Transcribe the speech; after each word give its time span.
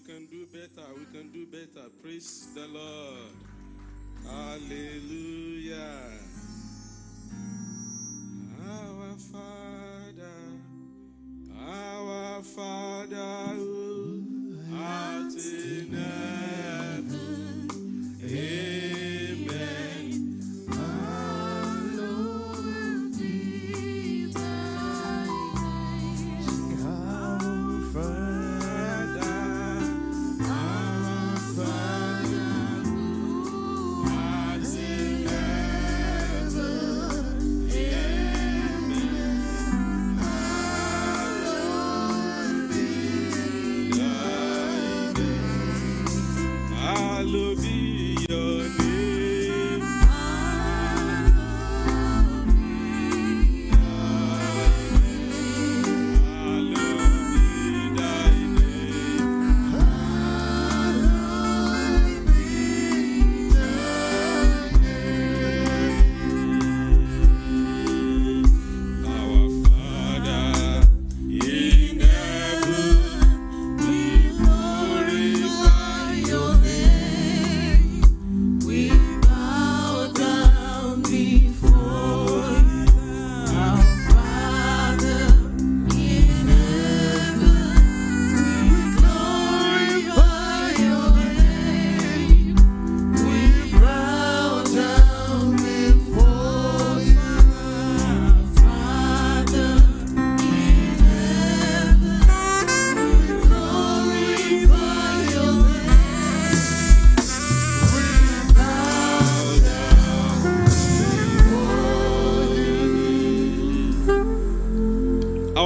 we 0.00 0.12
can 0.12 0.26
do 0.26 0.46
better. 0.46 0.88
We 0.96 1.04
can 1.18 1.30
do 1.32 1.46
better. 1.46 1.88
Praise 2.02 2.48
the 2.54 2.66
Lord. 2.68 3.34
Hallelujah. 4.24 5.76
Our 8.68 9.16
Father, 9.32 10.40
our 11.58 12.42
Father 12.42 13.56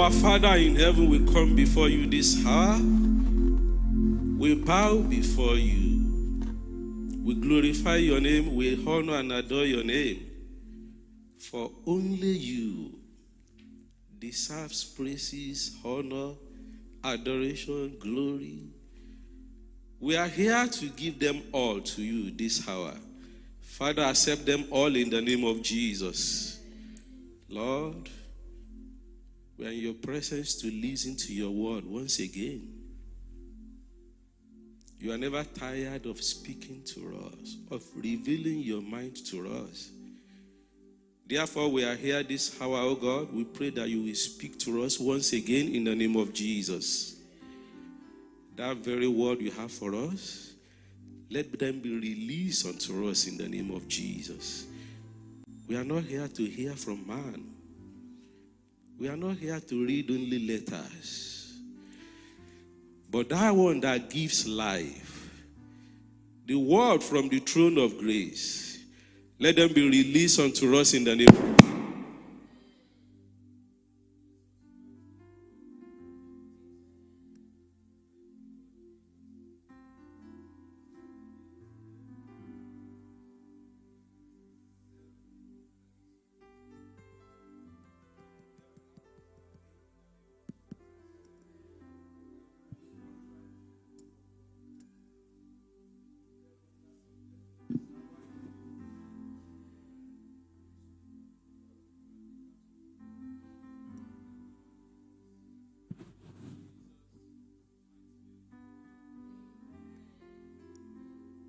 Our 0.05 0.11
Father 0.11 0.57
in 0.57 0.77
heaven, 0.77 1.09
we 1.09 1.19
come 1.33 1.57
before 1.57 1.89
you 1.89 2.07
this 2.07 2.45
hour. 2.45 2.77
We 4.39 4.55
bow 4.55 4.99
before 4.99 5.55
you. 5.55 6.45
We 7.25 7.37
glorify 7.37 7.97
your 7.97 8.21
name. 8.21 8.55
We 8.55 8.85
honor 8.87 9.15
and 9.15 9.33
adore 9.33 9.65
your 9.65 9.83
name. 9.83 10.27
For 11.39 11.71
only 11.87 12.33
you 12.37 12.99
deserves 14.19 14.85
praises, 14.85 15.75
honor, 15.83 16.35
adoration, 17.03 17.97
glory. 17.99 18.59
We 20.01 20.19
are 20.19 20.29
here 20.29 20.67
to 20.67 20.87
give 20.91 21.19
them 21.19 21.41
all 21.51 21.81
to 21.81 22.03
you 22.03 22.31
this 22.31 22.69
hour. 22.69 22.93
Father, 23.63 24.03
accept 24.03 24.45
them 24.45 24.67
all 24.71 24.95
in 24.95 25.09
the 25.09 25.23
name 25.23 25.45
of 25.45 25.63
Jesus. 25.63 26.61
Lord, 27.49 28.11
we 29.57 29.67
are 29.67 29.71
in 29.71 29.79
your 29.79 29.95
presence 29.95 30.55
to 30.57 30.71
listen 30.71 31.17
to 31.17 31.33
your 31.33 31.51
word 31.51 31.85
once 31.87 32.19
again. 32.19 32.69
You 34.99 35.13
are 35.13 35.19
never 35.19 35.45
tired 35.45 36.07
of 36.07 36.23
speaking 36.23 36.83
to 36.95 37.31
us, 37.31 37.57
of 37.71 37.85
revealing 37.95 38.61
your 38.61 38.81
mind 38.81 39.17
to 39.27 39.67
us. 39.67 39.91
Therefore, 41.27 41.69
we 41.69 41.85
are 41.85 41.95
here 41.95 42.23
this 42.23 42.61
hour, 42.61 42.79
oh 42.79 42.95
God. 42.95 43.33
We 43.33 43.45
pray 43.45 43.71
that 43.71 43.89
you 43.89 44.03
will 44.03 44.15
speak 44.15 44.59
to 44.61 44.83
us 44.85 44.99
once 44.99 45.33
again 45.33 45.75
in 45.75 45.85
the 45.85 45.95
name 45.95 46.17
of 46.17 46.33
Jesus. 46.33 47.17
That 48.57 48.77
very 48.79 49.09
word 49.09 49.41
you 49.41 49.51
have 49.53 49.73
for 49.73 49.95
us, 49.95 50.53
let 51.31 51.59
them 51.59 51.81
be 51.81 51.95
released 51.95 52.67
unto 52.67 53.09
us 53.09 53.27
in 53.27 53.37
the 53.37 53.49
name 53.49 53.71
of 53.71 53.89
Jesus. 53.89 54.67
We 55.67 55.77
are 55.77 55.85
not 55.85 56.05
here 56.05 56.29
to 56.29 56.45
hear 56.45 56.73
from 56.73 57.07
man. 57.07 57.55
We 58.99 59.09
are 59.09 59.17
not 59.17 59.37
here 59.37 59.61
to 59.61 59.87
read 59.87 60.11
only 60.11 60.47
letters. 60.47 61.59
But 63.11 63.29
that 63.29 63.55
one 63.55 63.81
that 63.81 64.11
gives 64.11 64.47
life, 64.47 65.31
the 66.47 66.57
word 66.57 67.03
from 67.03 67.29
the 67.29 67.41
throne 67.41 67.79
of 67.79 67.99
grace, 67.99 68.79
let 69.39 69.57
them 69.57 69.73
be 69.73 69.83
released 69.89 70.39
unto 70.41 70.77
us 70.77 70.95
in 70.95 71.05
the 71.05 71.17
name. 71.17 71.64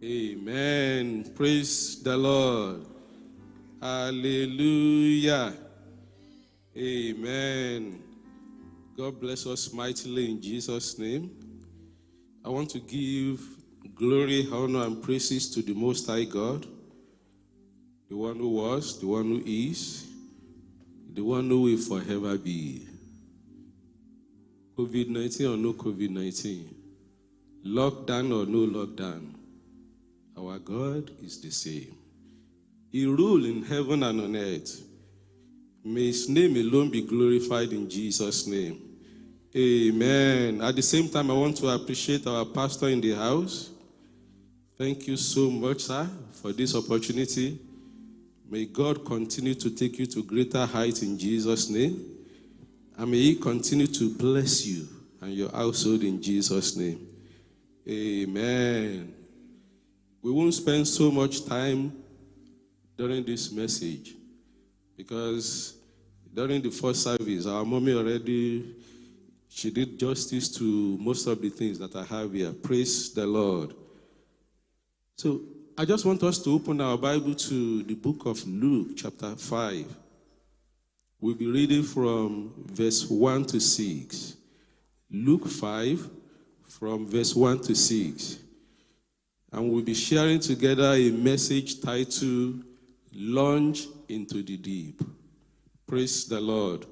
Amen. 0.05 1.33
Praise 1.33 2.03
the 2.03 2.15
Lord. 2.15 2.85
Hallelujah. 3.81 5.51
Amen. 6.77 8.03
God 8.95 9.19
bless 9.19 9.47
us 9.47 9.73
mightily 9.73 10.29
in 10.29 10.39
Jesus' 10.39 10.99
name. 10.99 11.31
I 12.43 12.49
want 12.49 12.69
to 12.71 12.79
give 12.79 13.41
glory, 13.95 14.47
honor, 14.51 14.83
and 14.85 15.01
praises 15.01 15.49
to 15.55 15.63
the 15.63 15.73
Most 15.73 16.05
High 16.05 16.25
God, 16.25 16.67
the 18.07 18.15
one 18.15 18.37
who 18.37 18.49
was, 18.49 18.99
the 18.99 19.07
one 19.07 19.25
who 19.25 19.41
is, 19.43 20.05
the 21.13 21.23
one 21.23 21.49
who 21.49 21.61
will 21.63 21.77
forever 21.77 22.37
be. 22.37 22.87
COVID 24.77 25.09
19 25.09 25.47
or 25.47 25.57
no 25.57 25.73
COVID 25.73 26.09
19, 26.11 26.75
lockdown 27.65 28.25
or 28.25 28.45
no 28.45 28.85
lockdown, 28.85 29.34
our 30.37 30.59
God 30.59 31.11
is 31.21 31.41
the 31.41 31.51
same. 31.51 31.95
He 32.91 33.05
rules 33.05 33.45
in 33.45 33.63
heaven 33.63 34.03
and 34.03 34.21
on 34.21 34.35
earth. 34.35 34.81
May 35.83 36.07
his 36.07 36.27
name 36.29 36.55
alone 36.55 36.89
be 36.89 37.01
glorified 37.01 37.71
in 37.71 37.89
Jesus' 37.89 38.47
name. 38.47 38.81
Amen. 39.55 40.61
At 40.61 40.75
the 40.75 40.81
same 40.81 41.07
time, 41.07 41.31
I 41.31 41.33
want 41.33 41.55
to 41.57 41.69
appreciate 41.69 42.25
our 42.27 42.43
pastor 42.43 42.89
in 42.89 42.99
the 42.99 43.13
house. 43.13 43.69
Thank 44.77 45.07
you 45.07 45.15
so 45.15 45.49
much, 45.49 45.81
sir, 45.81 46.09
for 46.31 46.51
this 46.51 46.75
opportunity. 46.75 47.59
May 48.49 48.65
God 48.65 49.05
continue 49.05 49.55
to 49.55 49.69
take 49.69 49.97
you 49.99 50.05
to 50.07 50.23
greater 50.23 50.65
heights 50.65 51.01
in 51.01 51.17
Jesus' 51.17 51.69
name. 51.69 52.03
And 52.97 53.11
may 53.11 53.17
He 53.17 53.35
continue 53.35 53.87
to 53.87 54.09
bless 54.09 54.65
you 54.65 54.87
and 55.21 55.33
your 55.33 55.51
household 55.51 56.03
in 56.03 56.21
Jesus' 56.21 56.75
name. 56.75 57.07
Amen. 57.87 59.13
We 60.25 60.31
won't 60.31 60.55
spend 60.55 60.87
so 60.87 61.11
much 61.11 61.45
time 61.45 61.93
during 62.97 63.23
this 63.23 63.51
message 63.51 64.15
because 64.97 65.75
during 66.33 66.63
the 66.63 66.71
first 66.71 67.03
service, 67.03 67.45
our 67.45 67.63
mommy 67.63 67.93
already 67.93 68.75
She 69.47 69.69
did 69.69 69.99
justice 69.99 70.49
to 70.57 70.63
most 70.97 71.27
of 71.27 71.39
the 71.39 71.49
things 71.49 71.77
that 71.77 71.95
I 71.95 72.03
have 72.05 72.33
here. 72.33 72.51
Praise 72.53 73.13
the 73.13 73.27
Lord. 73.27 73.75
So 75.15 75.41
I 75.77 75.85
just 75.85 76.03
want 76.05 76.23
us 76.23 76.39
to 76.39 76.49
open 76.49 76.81
our 76.81 76.97
Bible 76.97 77.35
to 77.35 77.83
the 77.83 77.93
book 77.93 78.25
of 78.25 78.47
Luke, 78.47 78.97
chapter 78.97 79.35
5. 79.35 79.85
We'll 81.21 81.35
be 81.35 81.45
reading 81.45 81.83
from 81.83 82.51
verse 82.65 83.07
1 83.07 83.45
to 83.45 83.59
6. 83.59 84.35
Luke 85.11 85.47
5, 85.47 86.09
from 86.63 87.05
verse 87.05 87.35
1 87.35 87.59
to 87.59 87.75
6. 87.75 88.44
And 89.55 89.71
we'll 89.71 89.83
be 89.83 89.93
sharing 89.93 90.41
together 90.41 90.91
a 90.95 91.11
message 91.11 91.79
titled 91.79 92.61
Launch 93.13 93.87
into 94.09 94.43
the 94.43 94.57
Deep. 94.57 95.01
Praise 95.87 96.25
the 96.25 96.41
Lord. 96.41 96.85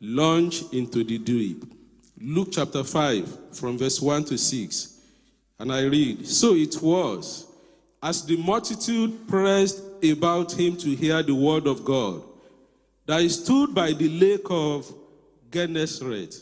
Launch 0.00 0.64
into 0.72 1.04
the 1.04 1.18
deep. 1.18 1.62
Luke 2.20 2.48
chapter 2.50 2.82
5, 2.82 3.54
from 3.54 3.78
verse 3.78 4.02
1 4.02 4.24
to 4.24 4.36
6. 4.36 5.00
And 5.60 5.72
I 5.72 5.82
read 5.84 6.26
So 6.26 6.54
it 6.54 6.82
was, 6.82 7.46
as 8.02 8.26
the 8.26 8.36
multitude 8.36 9.28
pressed 9.28 9.80
about 10.02 10.50
him 10.58 10.76
to 10.78 10.96
hear 10.96 11.22
the 11.22 11.36
word 11.36 11.68
of 11.68 11.84
God, 11.84 12.24
that 13.06 13.20
he 13.20 13.28
stood 13.28 13.72
by 13.72 13.92
the 13.92 14.08
lake 14.08 14.46
of 14.50 14.92
Gennesaret 15.52 16.34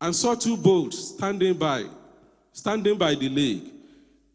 and 0.00 0.16
saw 0.16 0.34
two 0.34 0.56
boats 0.56 1.10
standing 1.10 1.54
by, 1.54 1.84
standing 2.52 2.98
by 2.98 3.14
the 3.14 3.28
lake. 3.28 3.72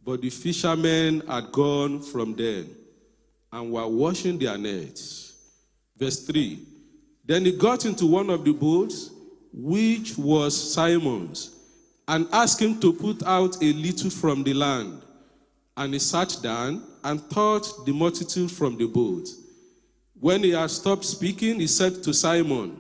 But 0.05 0.21
the 0.21 0.29
fishermen 0.29 1.23
had 1.27 1.51
gone 1.51 1.99
from 1.99 2.35
them 2.35 2.69
and 3.51 3.71
were 3.71 3.87
washing 3.87 4.37
their 4.37 4.57
nets. 4.57 5.33
Verse 5.97 6.23
3 6.25 6.59
Then 7.25 7.45
he 7.45 7.51
got 7.51 7.85
into 7.85 8.05
one 8.05 8.29
of 8.29 8.45
the 8.45 8.53
boats, 8.53 9.09
which 9.51 10.15
was 10.15 10.73
Simon's, 10.73 11.55
and 12.07 12.27
asked 12.31 12.61
him 12.61 12.79
to 12.81 12.93
put 12.93 13.23
out 13.23 13.57
a 13.63 13.73
little 13.73 14.11
from 14.11 14.43
the 14.43 14.53
land. 14.53 15.01
And 15.75 15.93
he 15.93 15.99
sat 15.99 16.37
down 16.43 16.83
and 17.03 17.27
taught 17.31 17.85
the 17.85 17.91
multitude 17.91 18.51
from 18.51 18.77
the 18.77 18.85
boat. 18.85 19.27
When 20.19 20.43
he 20.43 20.51
had 20.51 20.69
stopped 20.69 21.03
speaking, 21.03 21.59
he 21.59 21.67
said 21.67 22.03
to 22.03 22.13
Simon, 22.13 22.79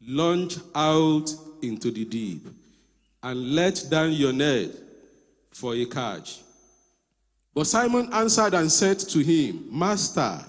Launch 0.00 0.58
out 0.74 1.28
into 1.60 1.90
the 1.90 2.04
deep 2.04 2.46
and 3.22 3.54
let 3.54 3.84
down 3.90 4.12
your 4.12 4.32
net 4.32 4.70
for 5.56 5.74
a 5.74 5.86
catch. 5.86 6.42
But 7.54 7.66
Simon 7.66 8.12
answered 8.12 8.52
and 8.52 8.70
said 8.70 8.98
to 9.00 9.20
him, 9.20 9.66
Master, 9.70 10.44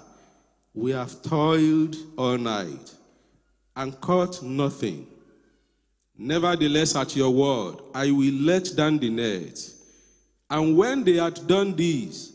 we 0.74 0.92
have 0.92 1.22
toiled 1.22 1.96
all 2.18 2.38
night 2.38 2.94
and 3.76 4.00
caught 4.02 4.44
nothing. 4.44 5.08
Nevertheless, 6.18 6.96
at 6.98 7.16
your 7.16 7.30
word, 7.30 7.78
I 7.94 8.12
will 8.12 8.34
let 8.34 8.76
down 8.76 8.98
the 8.98 9.10
net. 9.10 9.58
And 10.50 10.76
when 10.76 11.06
they 11.06 11.14
had 11.14 11.48
done 11.48 11.74
this, 11.76 12.34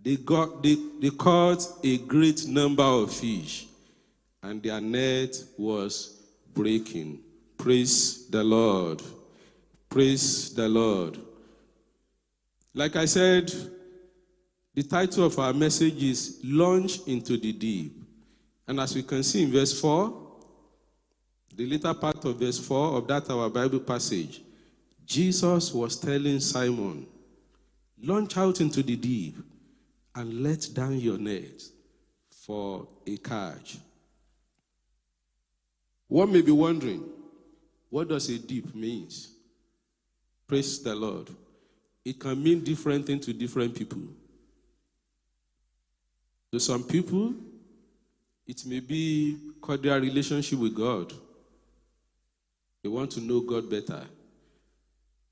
they, 0.00 0.16
got, 0.16 0.62
they, 0.62 0.76
they 1.00 1.10
caught 1.10 1.66
a 1.82 1.98
great 1.98 2.46
number 2.46 2.84
of 2.84 3.12
fish, 3.12 3.66
and 4.42 4.62
their 4.62 4.80
net 4.80 5.36
was 5.58 6.22
breaking. 6.54 7.18
Praise 7.58 8.28
the 8.28 8.44
Lord. 8.44 9.02
Praise 9.88 10.54
the 10.54 10.68
Lord. 10.68 11.18
Like 12.74 12.96
I 12.96 13.04
said, 13.04 13.52
the 14.74 14.82
title 14.82 15.26
of 15.26 15.38
our 15.38 15.52
message 15.52 16.02
is 16.02 16.40
Launch 16.42 17.00
into 17.06 17.36
the 17.36 17.52
Deep. 17.52 17.94
And 18.66 18.80
as 18.80 18.94
we 18.94 19.02
can 19.02 19.22
see 19.22 19.42
in 19.42 19.52
verse 19.52 19.78
4, 19.78 20.20
the 21.54 21.66
later 21.66 21.92
part 21.92 22.24
of 22.24 22.36
verse 22.36 22.58
4 22.58 22.96
of 22.96 23.06
that 23.08 23.28
our 23.28 23.50
Bible 23.50 23.80
passage, 23.80 24.40
Jesus 25.04 25.72
was 25.74 25.96
telling 25.98 26.40
Simon, 26.40 27.06
Launch 28.04 28.36
out 28.36 28.60
into 28.60 28.82
the 28.82 28.96
deep 28.96 29.36
and 30.14 30.42
let 30.42 30.68
down 30.74 30.98
your 30.98 31.18
net 31.18 31.62
for 32.30 32.88
a 33.06 33.16
catch. 33.18 33.78
One 36.08 36.32
may 36.32 36.40
be 36.42 36.50
wondering, 36.50 37.04
what 37.90 38.08
does 38.08 38.28
a 38.28 38.38
deep 38.38 38.74
means? 38.74 39.34
Praise 40.48 40.82
the 40.82 40.94
Lord. 40.94 41.28
It 42.04 42.18
can 42.18 42.42
mean 42.42 42.64
different 42.64 43.06
things 43.06 43.26
to 43.26 43.32
different 43.32 43.74
people. 43.74 44.02
To 46.52 46.60
some 46.60 46.84
people, 46.84 47.34
it 48.46 48.66
may 48.66 48.80
be 48.80 49.38
cordial 49.60 50.00
relationship 50.00 50.58
with 50.58 50.74
God. 50.74 51.12
They 52.82 52.88
want 52.88 53.12
to 53.12 53.20
know 53.20 53.40
God 53.40 53.70
better. 53.70 54.02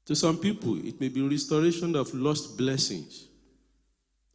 To 0.06 0.14
some 0.14 0.38
people, 0.38 0.78
it 0.86 1.00
may 1.00 1.08
be 1.08 1.20
restoration 1.26 1.94
of 1.96 2.14
lost 2.14 2.56
blessings. 2.56 3.26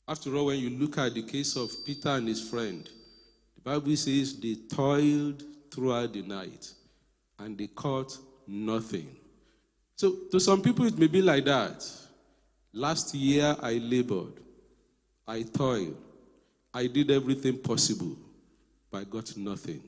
After 0.07 0.35
all, 0.35 0.47
when 0.47 0.59
you 0.59 0.69
look 0.69 0.97
at 0.97 1.13
the 1.13 1.23
case 1.23 1.55
of 1.55 1.71
Peter 1.85 2.09
and 2.09 2.27
his 2.27 2.47
friend, 2.47 2.87
the 3.55 3.61
Bible 3.61 3.95
says 3.95 4.39
they 4.39 4.55
toiled 4.69 5.41
throughout 5.73 6.13
the 6.13 6.21
night 6.21 6.71
and 7.39 7.57
they 7.57 7.67
caught 7.67 8.17
nothing. 8.47 9.15
So, 9.95 10.15
to 10.31 10.39
some 10.39 10.61
people, 10.61 10.85
it 10.85 10.97
may 10.97 11.07
be 11.07 11.21
like 11.21 11.45
that. 11.45 11.83
Last 12.77 13.15
year, 13.15 13.55
I 13.61 13.75
labored, 13.77 14.33
I 15.25 15.43
toiled, 15.43 15.95
I 16.73 16.87
did 16.87 17.09
everything 17.09 17.57
possible, 17.57 18.17
but 18.91 18.97
I 18.97 19.03
got 19.05 19.37
nothing. 19.37 19.81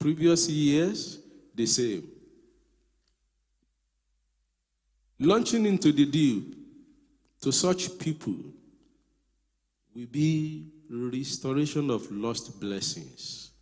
Previous 0.00 0.48
years, 0.48 1.20
the 1.54 1.64
same. 1.64 2.08
Launching 5.20 5.64
into 5.64 5.92
the 5.92 6.04
deep 6.04 6.56
to 7.40 7.52
such 7.52 7.96
people 8.00 8.34
will 9.94 10.06
be 10.10 10.72
restoration 10.90 11.88
of 11.88 12.10
lost 12.10 12.58
blessings. 12.58 13.52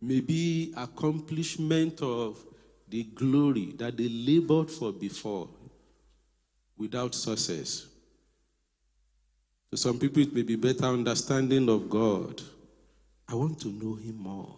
Maybe 0.00 0.72
accomplishment 0.76 2.00
of 2.02 2.38
the 2.88 3.02
glory 3.02 3.74
that 3.78 3.96
they 3.96 4.08
labored 4.08 4.70
for 4.70 4.92
before 4.92 5.48
without 6.80 7.14
success. 7.14 7.86
To 9.70 9.76
some 9.76 9.98
people, 9.98 10.22
it 10.22 10.34
may 10.34 10.42
be 10.42 10.56
better 10.56 10.86
understanding 10.86 11.68
of 11.68 11.90
God. 11.90 12.40
I 13.28 13.34
want 13.34 13.60
to 13.60 13.68
know 13.68 13.94
Him 13.94 14.16
more. 14.16 14.56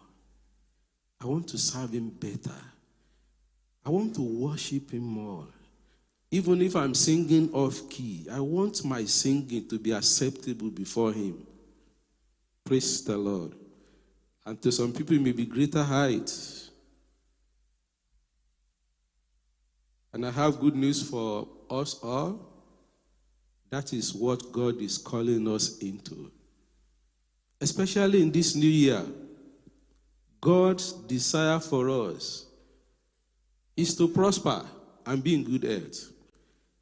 I 1.20 1.26
want 1.26 1.48
to 1.48 1.58
serve 1.58 1.92
Him 1.92 2.08
better. 2.08 2.56
I 3.84 3.90
want 3.90 4.14
to 4.14 4.22
worship 4.22 4.92
Him 4.92 5.02
more. 5.02 5.46
Even 6.30 6.62
if 6.62 6.76
I'm 6.76 6.94
singing 6.94 7.52
off 7.52 7.90
key, 7.90 8.26
I 8.30 8.40
want 8.40 8.84
my 8.84 9.04
singing 9.04 9.68
to 9.68 9.78
be 9.78 9.90
acceptable 9.90 10.70
before 10.70 11.12
Him. 11.12 11.44
Praise 12.64 13.04
the 13.04 13.18
Lord. 13.18 13.52
And 14.46 14.62
to 14.62 14.72
some 14.72 14.92
people, 14.92 15.16
it 15.16 15.22
may 15.22 15.32
be 15.32 15.44
greater 15.44 15.82
heights. 15.82 16.61
And 20.12 20.26
I 20.26 20.30
have 20.30 20.60
good 20.60 20.76
news 20.76 21.08
for 21.08 21.48
us 21.70 21.98
all. 22.02 22.38
That 23.70 23.92
is 23.92 24.14
what 24.14 24.52
God 24.52 24.80
is 24.80 24.98
calling 24.98 25.48
us 25.48 25.78
into. 25.78 26.30
Especially 27.60 28.20
in 28.20 28.30
this 28.30 28.54
new 28.54 28.68
year, 28.68 29.02
God's 30.40 30.92
desire 30.92 31.60
for 31.60 31.88
us 31.88 32.46
is 33.76 33.96
to 33.96 34.08
prosper 34.08 34.62
and 35.06 35.22
be 35.22 35.34
in 35.34 35.44
good 35.44 35.62
health. 35.62 36.12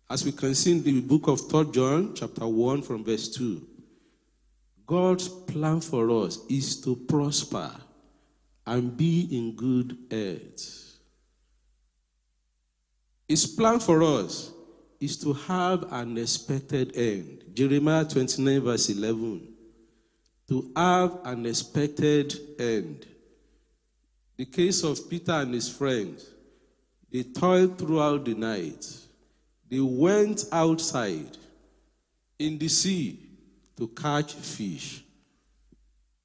As 0.08 0.24
we 0.24 0.32
can 0.32 0.54
see 0.54 0.72
in 0.72 0.82
the 0.82 1.00
book 1.00 1.28
of 1.28 1.48
3 1.48 1.70
John, 1.70 2.14
chapter 2.14 2.46
1, 2.46 2.82
from 2.82 3.04
verse 3.04 3.28
2, 3.28 3.64
God's 4.86 5.28
plan 5.28 5.80
for 5.80 6.10
us 6.24 6.40
is 6.48 6.80
to 6.80 6.96
prosper 6.96 7.70
and 8.66 8.96
be 8.96 9.28
in 9.30 9.54
good 9.54 9.96
health. 10.10 10.89
His 13.30 13.46
plan 13.46 13.78
for 13.78 14.02
us 14.02 14.50
is 14.98 15.16
to 15.18 15.32
have 15.32 15.92
an 15.92 16.18
expected 16.18 16.96
end. 16.96 17.44
Jeremiah 17.54 18.04
29, 18.04 18.60
verse 18.60 18.88
11. 18.88 19.54
To 20.48 20.72
have 20.74 21.20
an 21.22 21.46
expected 21.46 22.34
end. 22.58 23.06
The 24.36 24.46
case 24.46 24.82
of 24.82 25.08
Peter 25.08 25.30
and 25.30 25.54
his 25.54 25.68
friends, 25.68 26.28
they 27.08 27.22
toiled 27.22 27.78
throughout 27.78 28.24
the 28.24 28.34
night. 28.34 28.84
They 29.70 29.78
went 29.78 30.46
outside 30.50 31.38
in 32.36 32.58
the 32.58 32.66
sea 32.66 33.16
to 33.76 33.86
catch 33.86 34.34
fish. 34.34 35.04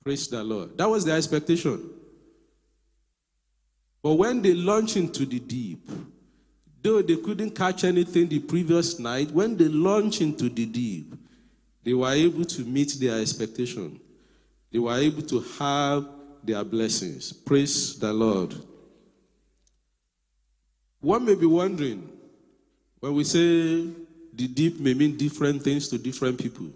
Praise 0.03 0.27
the 0.27 0.43
Lord. 0.43 0.75
That 0.75 0.89
was 0.89 1.05
their 1.05 1.17
expectation. 1.17 1.87
But 4.01 4.13
when 4.13 4.41
they 4.41 4.55
launched 4.55 4.97
into 4.97 5.27
the 5.27 5.39
deep, 5.39 5.87
though 6.85 7.01
they 7.01 7.15
couldn't 7.15 7.49
catch 7.55 7.83
anything 7.83 8.27
the 8.27 8.37
previous 8.37 8.99
night, 8.99 9.31
when 9.31 9.57
they 9.57 9.67
launched 9.67 10.21
into 10.21 10.49
the 10.49 10.67
deep, 10.67 11.15
they 11.83 11.95
were 11.95 12.11
able 12.11 12.45
to 12.45 12.61
meet 12.61 12.93
their 12.99 13.19
expectation. 13.19 13.99
They 14.71 14.77
were 14.77 14.95
able 14.95 15.23
to 15.23 15.39
have 15.57 16.07
their 16.43 16.63
blessings. 16.63 17.33
Praise 17.33 17.97
the 17.97 18.13
Lord. 18.13 18.53
One 21.01 21.25
may 21.25 21.33
be 21.33 21.47
wondering 21.47 22.07
when 22.99 23.15
we 23.15 23.23
say 23.23 23.87
the 24.31 24.47
deep 24.47 24.79
may 24.79 24.93
mean 24.93 25.17
different 25.17 25.63
things 25.63 25.87
to 25.87 25.97
different 25.97 26.39
people. 26.39 26.67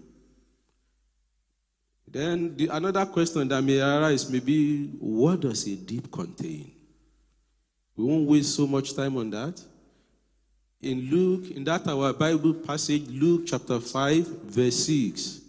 Then 2.08 2.56
the, 2.56 2.66
another 2.66 3.06
question 3.06 3.46
that 3.46 3.62
may 3.62 3.80
arise 3.80 4.28
may 4.28 4.40
be 4.40 4.86
what 4.98 5.38
does 5.38 5.68
a 5.68 5.76
deep 5.76 6.10
contain? 6.10 6.72
We 7.94 8.04
won't 8.04 8.28
waste 8.28 8.56
so 8.56 8.66
much 8.66 8.96
time 8.96 9.16
on 9.16 9.30
that. 9.30 9.62
In 10.82 11.10
Luke, 11.10 11.50
in 11.50 11.64
that 11.64 11.86
our 11.88 12.12
Bible 12.14 12.54
passage, 12.54 13.06
Luke 13.08 13.42
chapter 13.46 13.78
5, 13.78 14.26
verse 14.44 14.86
6, 14.86 15.40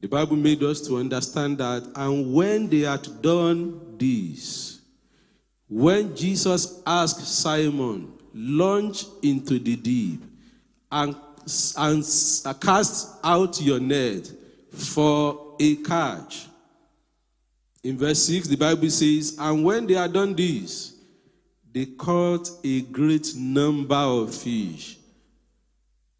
the 0.00 0.08
Bible 0.08 0.36
made 0.36 0.62
us 0.62 0.80
to 0.88 0.96
understand 0.96 1.58
that, 1.58 1.88
and 1.94 2.34
when 2.34 2.68
they 2.68 2.80
had 2.80 3.22
done 3.22 3.96
this, 3.96 4.80
when 5.68 6.16
Jesus 6.16 6.82
asked 6.84 7.20
Simon, 7.20 8.12
launch 8.34 9.04
into 9.22 9.58
the 9.58 9.76
deep 9.76 10.22
and, 10.90 11.14
and 11.76 12.04
cast 12.60 13.18
out 13.22 13.60
your 13.60 13.78
net 13.78 14.30
for 14.72 15.54
a 15.60 15.76
catch. 15.76 16.46
In 17.84 17.96
verse 17.96 18.22
6, 18.24 18.48
the 18.48 18.56
Bible 18.56 18.90
says, 18.90 19.36
And 19.38 19.64
when 19.64 19.86
they 19.86 19.94
had 19.94 20.12
done 20.12 20.34
this, 20.34 20.89
they 21.72 21.86
caught 21.86 22.48
a 22.64 22.80
great 22.82 23.34
number 23.36 23.94
of 23.94 24.34
fish, 24.34 24.98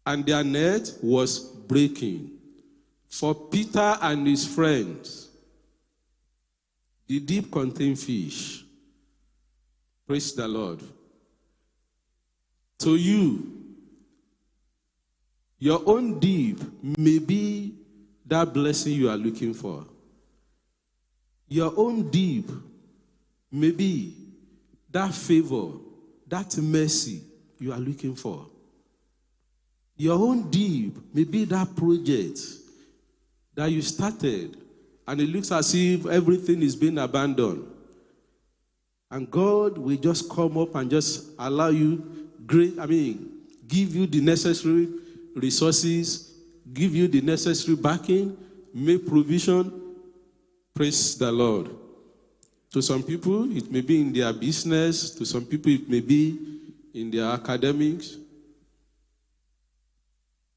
and 0.05 0.25
their 0.25 0.43
net 0.43 0.93
was 1.01 1.39
breaking. 1.39 2.31
For 3.07 3.35
Peter 3.35 3.97
and 4.01 4.25
his 4.25 4.45
friends, 4.47 5.29
the 7.07 7.19
deep 7.19 7.51
contained 7.51 7.99
fish. 7.99 8.63
Praise 10.07 10.33
the 10.33 10.47
Lord. 10.47 10.79
To 12.79 12.95
you, 12.95 13.51
your 15.59 15.83
own 15.85 16.19
deep 16.19 16.59
may 16.81 17.19
be 17.19 17.75
that 18.25 18.53
blessing 18.53 18.93
you 18.93 19.09
are 19.09 19.17
looking 19.17 19.53
for. 19.53 19.85
Your 21.49 21.73
own 21.75 22.09
deep 22.09 22.49
may 23.51 23.71
be 23.71 24.20
that 24.91 25.13
favor, 25.13 25.71
that 26.27 26.57
mercy 26.57 27.21
you 27.59 27.71
are 27.71 27.79
looking 27.79 28.15
for. 28.15 28.45
Your 29.95 30.19
own 30.19 30.49
deep 30.49 30.97
may 31.13 31.23
be 31.23 31.45
that 31.45 31.75
project 31.75 32.39
that 33.55 33.71
you 33.71 33.81
started 33.81 34.57
and 35.07 35.19
it 35.21 35.27
looks 35.27 35.51
as 35.51 35.73
if 35.75 36.05
everything 36.05 36.61
is 36.61 36.75
being 36.75 36.97
abandoned. 36.97 37.67
And 39.09 39.29
God 39.29 39.77
will 39.77 39.97
just 39.97 40.29
come 40.29 40.57
up 40.57 40.73
and 40.75 40.89
just 40.89 41.31
allow 41.37 41.67
you 41.67 42.29
great, 42.45 42.79
I 42.79 42.85
mean, 42.85 43.29
give 43.67 43.93
you 43.93 44.07
the 44.07 44.21
necessary 44.21 44.87
resources, 45.35 46.33
give 46.71 46.95
you 46.95 47.07
the 47.07 47.21
necessary 47.21 47.75
backing, 47.75 48.37
make 48.73 49.05
provision. 49.05 49.95
Praise 50.73 51.17
the 51.17 51.31
Lord. 51.31 51.80
To 52.71 52.81
some 52.81 53.03
people, 53.03 53.55
it 53.55 53.69
may 53.69 53.81
be 53.81 53.99
in 53.99 54.13
their 54.13 54.31
business, 54.31 55.11
to 55.11 55.25
some 55.25 55.45
people, 55.45 55.71
it 55.71 55.89
may 55.89 55.99
be 55.99 56.37
in 56.93 57.11
their 57.11 57.25
academics. 57.25 58.17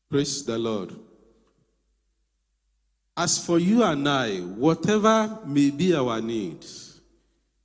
Praise 0.08 0.44
the 0.44 0.56
Lord. 0.56 0.94
As 3.16 3.44
for 3.44 3.58
you 3.58 3.82
and 3.82 4.08
I, 4.08 4.38
whatever 4.38 5.38
may 5.44 5.70
be 5.70 5.94
our 5.94 6.20
needs 6.20 7.00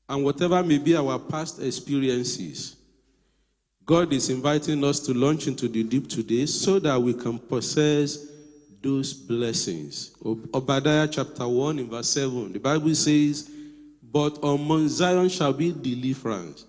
and 0.07 0.23
whatever 0.23 0.63
may 0.63 0.77
be 0.77 0.95
our 0.95 1.19
past 1.19 1.61
experiences, 1.61 2.75
God 3.85 4.13
is 4.13 4.29
inviting 4.29 4.83
us 4.83 4.99
to 5.01 5.13
launch 5.13 5.47
into 5.47 5.67
the 5.67 5.83
deep 5.83 6.07
today 6.07 6.45
so 6.45 6.79
that 6.79 6.99
we 6.99 7.13
can 7.13 7.39
possess 7.39 8.27
those 8.81 9.13
blessings. 9.13 10.15
Obadiah 10.23 11.07
chapter 11.07 11.47
1 11.47 11.79
in 11.79 11.89
verse 11.89 12.09
7, 12.09 12.53
the 12.53 12.59
Bible 12.59 12.93
says, 12.95 13.49
But 14.11 14.43
on 14.43 14.67
Mount 14.67 14.89
Zion 14.89 15.29
shall 15.29 15.53
be 15.53 15.71
deliverance, 15.71 16.65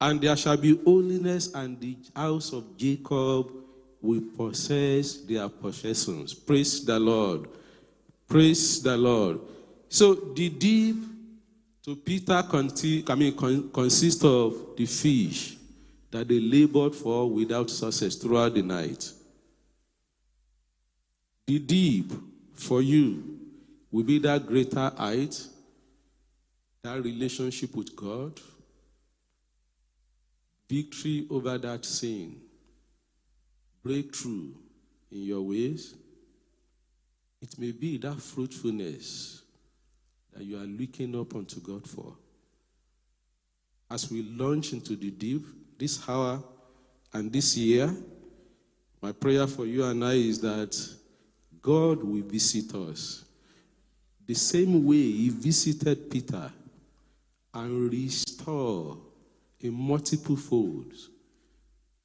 and 0.00 0.20
there 0.20 0.36
shall 0.36 0.56
be 0.56 0.76
holiness, 0.84 1.52
and 1.54 1.78
the 1.80 1.96
house 2.16 2.52
of 2.52 2.76
Jacob 2.76 3.50
will 4.00 4.22
possess 4.36 5.18
their 5.18 5.48
possessions. 5.48 6.34
Praise 6.34 6.84
the 6.84 6.98
Lord. 6.98 7.48
Praise 8.28 8.82
the 8.82 8.96
Lord. 8.96 9.40
So 9.88 10.14
the 10.14 10.48
deep 10.48 10.96
to 11.84 11.96
Peter 11.96 12.42
conti- 12.48 13.04
I 13.06 13.14
mean, 13.14 13.36
con- 13.36 13.70
consists 13.70 14.24
of 14.24 14.54
the 14.76 14.86
fish 14.86 15.56
that 16.10 16.28
they 16.28 16.40
labored 16.40 16.94
for 16.94 17.30
without 17.30 17.68
success 17.68 18.14
throughout 18.14 18.54
the 18.54 18.62
night. 18.62 19.12
The 21.46 21.58
deep 21.58 22.12
for 22.54 22.80
you 22.80 23.38
will 23.90 24.04
be 24.04 24.18
that 24.20 24.46
greater 24.46 24.90
height, 24.96 25.46
that 26.84 27.02
relationship 27.02 27.74
with 27.74 27.96
God, 27.96 28.38
victory 30.68 31.26
over 31.30 31.56
that 31.56 31.82
sin, 31.82 32.36
breakthrough 33.82 34.50
in 35.10 35.22
your 35.22 35.40
ways. 35.40 35.94
It 37.40 37.58
may 37.58 37.72
be 37.72 37.96
that 37.98 38.20
fruitfulness 38.20 39.42
that 40.34 40.44
you 40.44 40.58
are 40.58 40.66
looking 40.66 41.18
up 41.18 41.34
unto 41.34 41.58
God 41.60 41.88
for. 41.88 42.16
As 43.90 44.10
we 44.10 44.22
launch 44.22 44.74
into 44.74 44.94
the 44.94 45.10
deep 45.10 45.46
this 45.78 46.06
hour 46.06 46.42
and 47.14 47.32
this 47.32 47.56
year, 47.56 47.94
my 49.00 49.12
prayer 49.12 49.46
for 49.46 49.64
you 49.64 49.84
and 49.84 50.04
I 50.04 50.14
is 50.14 50.38
that 50.42 50.76
God 51.62 52.04
will 52.04 52.22
visit 52.22 52.74
us 52.74 53.24
the 54.26 54.34
same 54.34 54.84
way 54.84 54.96
He 54.96 55.30
visited 55.30 56.10
Peter 56.10 56.50
and 57.54 57.90
restore 57.92 58.98
in 59.60 59.72
multiple 59.72 60.36
folds 60.36 61.08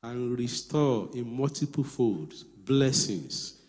and 0.01 0.37
restore 0.37 1.09
in 1.13 1.37
multiple 1.37 1.83
folds 1.83 2.43
blessings, 2.43 3.59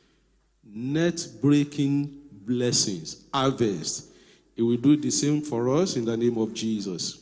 net 0.65 1.27
breaking 1.41 2.21
blessings, 2.31 3.25
harvest. 3.33 4.09
He 4.55 4.63
will 4.63 4.77
do 4.77 4.97
the 4.97 5.11
same 5.11 5.41
for 5.41 5.75
us 5.75 5.97
in 5.97 6.05
the 6.05 6.17
name 6.17 6.37
of 6.37 6.53
Jesus. 6.53 7.19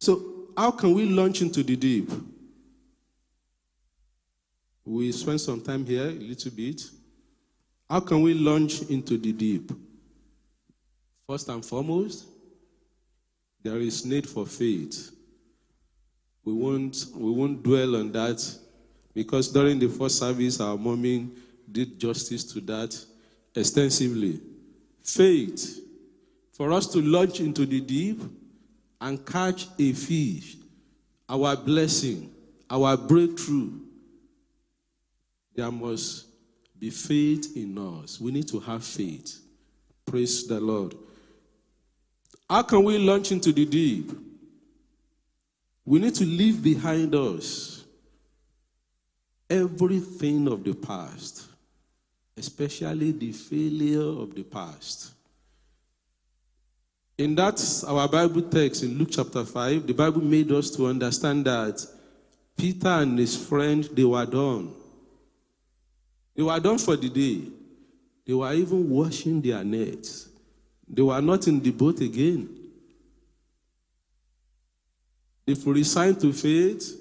So, 0.00 0.48
how 0.56 0.70
can 0.70 0.94
we 0.94 1.04
launch 1.04 1.42
into 1.42 1.62
the 1.62 1.76
deep? 1.76 2.10
We 4.84 5.12
spend 5.12 5.40
some 5.40 5.60
time 5.60 5.84
here 5.84 6.06
a 6.06 6.12
little 6.12 6.50
bit. 6.50 6.82
How 7.90 8.00
can 8.00 8.22
we 8.22 8.32
launch 8.32 8.82
into 8.82 9.18
the 9.18 9.32
deep? 9.32 9.70
First 11.28 11.50
and 11.50 11.62
foremost, 11.62 12.24
there 13.62 13.76
is 13.76 14.06
need 14.06 14.26
for 14.26 14.46
faith. 14.46 15.14
We 16.42 16.54
won't, 16.54 17.04
we 17.14 17.30
won't 17.30 17.62
dwell 17.62 17.96
on 17.96 18.12
that 18.12 18.42
because 19.12 19.52
during 19.52 19.78
the 19.78 19.88
first 19.88 20.18
service, 20.18 20.58
our 20.58 20.78
mommy 20.78 21.28
did 21.70 22.00
justice 22.00 22.44
to 22.44 22.62
that 22.62 22.98
extensively. 23.54 24.40
Faith, 25.02 25.80
for 26.50 26.72
us 26.72 26.86
to 26.86 27.02
launch 27.02 27.40
into 27.40 27.66
the 27.66 27.82
deep 27.82 28.22
and 28.98 29.24
catch 29.26 29.66
a 29.78 29.92
fish, 29.92 30.56
our 31.28 31.54
blessing, 31.56 32.32
our 32.70 32.96
breakthrough, 32.96 33.72
there 35.54 35.70
must 35.70 36.24
be 36.78 36.88
faith 36.88 37.54
in 37.54 37.76
us. 37.76 38.18
We 38.18 38.32
need 38.32 38.48
to 38.48 38.60
have 38.60 38.82
faith. 38.82 39.42
Praise 40.06 40.46
the 40.46 40.58
Lord. 40.58 40.94
How 42.48 42.62
can 42.62 42.82
we 42.84 42.96
launch 42.98 43.30
into 43.30 43.52
the 43.52 43.66
deep? 43.66 44.10
We 45.84 45.98
need 45.98 46.14
to 46.14 46.24
leave 46.24 46.62
behind 46.62 47.14
us 47.14 47.84
everything 49.50 50.48
of 50.48 50.64
the 50.64 50.74
past, 50.74 51.46
especially 52.36 53.12
the 53.12 53.32
failure 53.32 54.22
of 54.22 54.34
the 54.34 54.42
past. 54.44 55.12
In 57.18 57.34
that, 57.34 57.84
our 57.86 58.08
Bible 58.08 58.42
text 58.42 58.82
in 58.82 58.96
Luke 58.96 59.08
chapter 59.10 59.44
5, 59.44 59.86
the 59.86 59.92
Bible 59.92 60.22
made 60.22 60.52
us 60.52 60.70
to 60.70 60.86
understand 60.86 61.44
that 61.46 61.84
Peter 62.56 62.88
and 62.88 63.18
his 63.18 63.36
friend, 63.36 63.88
they 63.92 64.04
were 64.04 64.26
done. 64.26 64.72
They 66.34 66.42
were 66.42 66.60
done 66.60 66.78
for 66.78 66.96
the 66.96 67.08
day. 67.08 67.50
They 68.26 68.34
were 68.34 68.52
even 68.52 68.88
washing 68.88 69.40
their 69.40 69.64
nets. 69.64 70.28
They 70.88 71.02
were 71.02 71.20
not 71.20 71.46
in 71.46 71.60
the 71.60 71.70
boat 71.70 72.00
again. 72.00 72.48
If 75.46 75.64
we 75.64 75.74
resign 75.74 76.14
to 76.16 76.32
faith, 76.32 76.94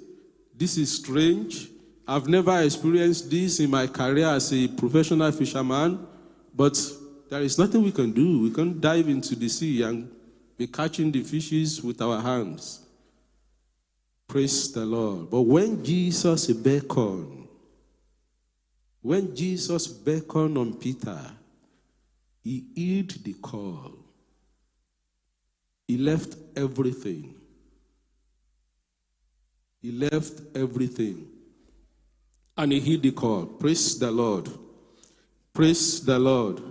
this 0.55 0.77
is 0.77 0.95
strange. 0.95 1.69
I've 2.07 2.27
never 2.27 2.61
experienced 2.61 3.29
this 3.29 3.59
in 3.59 3.69
my 3.69 3.87
career 3.87 4.27
as 4.27 4.53
a 4.53 4.67
professional 4.69 5.31
fisherman, 5.31 6.07
but 6.55 6.77
there 7.29 7.41
is 7.41 7.59
nothing 7.59 7.83
we 7.83 7.91
can 7.91 8.11
do. 8.11 8.41
We 8.41 8.51
can 8.51 8.79
dive 8.79 9.09
into 9.09 9.35
the 9.35 9.49
sea 9.49 9.81
and 9.83 10.09
be 10.57 10.67
catching 10.67 11.11
the 11.11 11.21
fishes 11.23 11.83
with 11.83 12.01
our 12.01 12.21
hands. 12.21 12.81
Praise 14.27 14.71
the 14.71 14.85
Lord. 14.85 15.29
But 15.29 15.41
when 15.41 15.83
Jesus 15.83 16.47
beckoned, 16.47 17.47
when 19.01 19.35
Jesus 19.35 19.87
beckoned 19.87 20.57
on 20.57 20.73
Peter, 20.73 21.19
he 22.47 22.63
heard 22.97 23.09
the 23.25 23.33
call. 23.33 23.91
He 25.85 25.97
left 25.97 26.35
everything. 26.55 27.35
He 29.81 29.91
left 29.91 30.41
everything. 30.55 31.27
And 32.57 32.71
he 32.71 32.79
heard 32.79 33.03
the 33.03 33.11
call. 33.11 33.45
Praise 33.45 33.99
the 33.99 34.09
Lord. 34.09 34.49
Praise 35.53 36.05
the 36.05 36.17
Lord. 36.17 36.61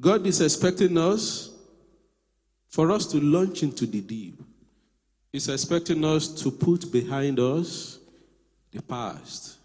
God 0.00 0.26
is 0.26 0.40
expecting 0.40 0.96
us 0.96 1.50
for 2.68 2.90
us 2.92 3.04
to 3.08 3.20
launch 3.20 3.62
into 3.62 3.84
the 3.84 4.00
deep. 4.00 4.40
He's 5.30 5.50
expecting 5.50 6.02
us 6.02 6.28
to 6.42 6.50
put 6.50 6.90
behind 6.90 7.38
us 7.38 7.98
the 8.70 8.80
past. 8.80 9.58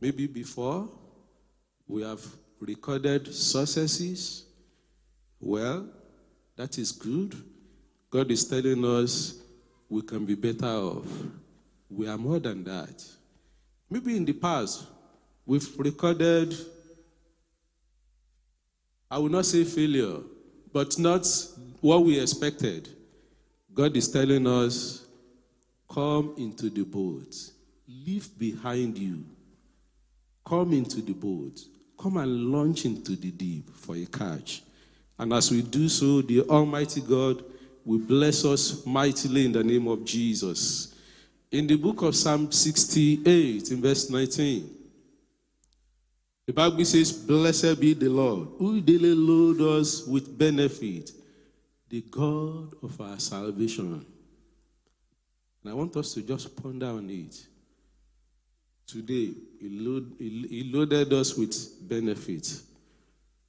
Maybe 0.00 0.26
before 0.26 0.88
we 1.86 2.02
have 2.02 2.24
recorded 2.60 3.32
successes. 3.34 4.44
Well, 5.40 5.86
that 6.56 6.78
is 6.78 6.92
good. 6.92 7.34
God 8.10 8.30
is 8.30 8.44
telling 8.48 8.84
us 8.84 9.40
we 9.88 10.02
can 10.02 10.24
be 10.24 10.34
better 10.34 10.66
off. 10.66 11.06
We 11.90 12.08
are 12.08 12.18
more 12.18 12.38
than 12.38 12.64
that. 12.64 13.04
Maybe 13.90 14.16
in 14.16 14.24
the 14.24 14.32
past, 14.32 14.86
we've 15.46 15.68
recorded, 15.78 16.54
I 19.10 19.18
will 19.18 19.30
not 19.30 19.46
say 19.46 19.64
failure, 19.64 20.18
but 20.72 20.98
not 20.98 21.26
what 21.80 22.04
we 22.04 22.20
expected. 22.20 22.88
God 23.72 23.96
is 23.96 24.10
telling 24.10 24.46
us, 24.46 25.06
come 25.88 26.34
into 26.36 26.68
the 26.68 26.84
boat, 26.84 27.34
leave 27.86 28.38
behind 28.38 28.98
you, 28.98 29.24
come 30.44 30.72
into 30.72 31.00
the 31.00 31.14
boat, 31.14 31.60
come 31.98 32.16
and 32.18 32.52
launch 32.52 32.84
into 32.84 33.16
the 33.16 33.30
deep 33.30 33.68
for 33.74 33.96
a 33.96 34.06
catch. 34.06 34.62
And 35.18 35.32
as 35.32 35.50
we 35.50 35.62
do 35.62 35.88
so, 35.88 36.22
the 36.22 36.42
Almighty 36.42 37.00
God 37.00 37.44
will 37.84 37.98
bless 37.98 38.44
us 38.44 38.86
mightily 38.86 39.46
in 39.46 39.52
the 39.52 39.64
name 39.64 39.88
of 39.88 40.04
Jesus. 40.04 40.94
In 41.50 41.66
the 41.66 41.76
book 41.76 42.02
of 42.02 42.14
Psalm 42.14 42.52
68, 42.52 43.70
in 43.70 43.82
verse 43.82 44.08
19, 44.10 44.70
the 46.46 46.52
Bible 46.52 46.84
says, 46.84 47.12
Blessed 47.12 47.80
be 47.80 47.94
the 47.94 48.08
Lord, 48.08 48.48
who 48.58 48.80
daily 48.80 49.14
load 49.14 49.60
us 49.60 50.06
with 50.06 50.38
benefit, 50.38 51.10
the 51.88 52.02
God 52.02 52.74
of 52.82 53.00
our 53.00 53.18
salvation. 53.18 54.06
And 55.62 55.72
I 55.72 55.74
want 55.74 55.96
us 55.96 56.14
to 56.14 56.22
just 56.22 56.54
ponder 56.62 56.86
on 56.86 57.10
it. 57.10 57.46
Today, 58.88 59.34
he, 59.60 59.68
load, 59.68 60.14
he, 60.18 60.46
he 60.48 60.72
loaded 60.72 61.12
us 61.12 61.36
with 61.36 61.54
benefits. 61.86 62.62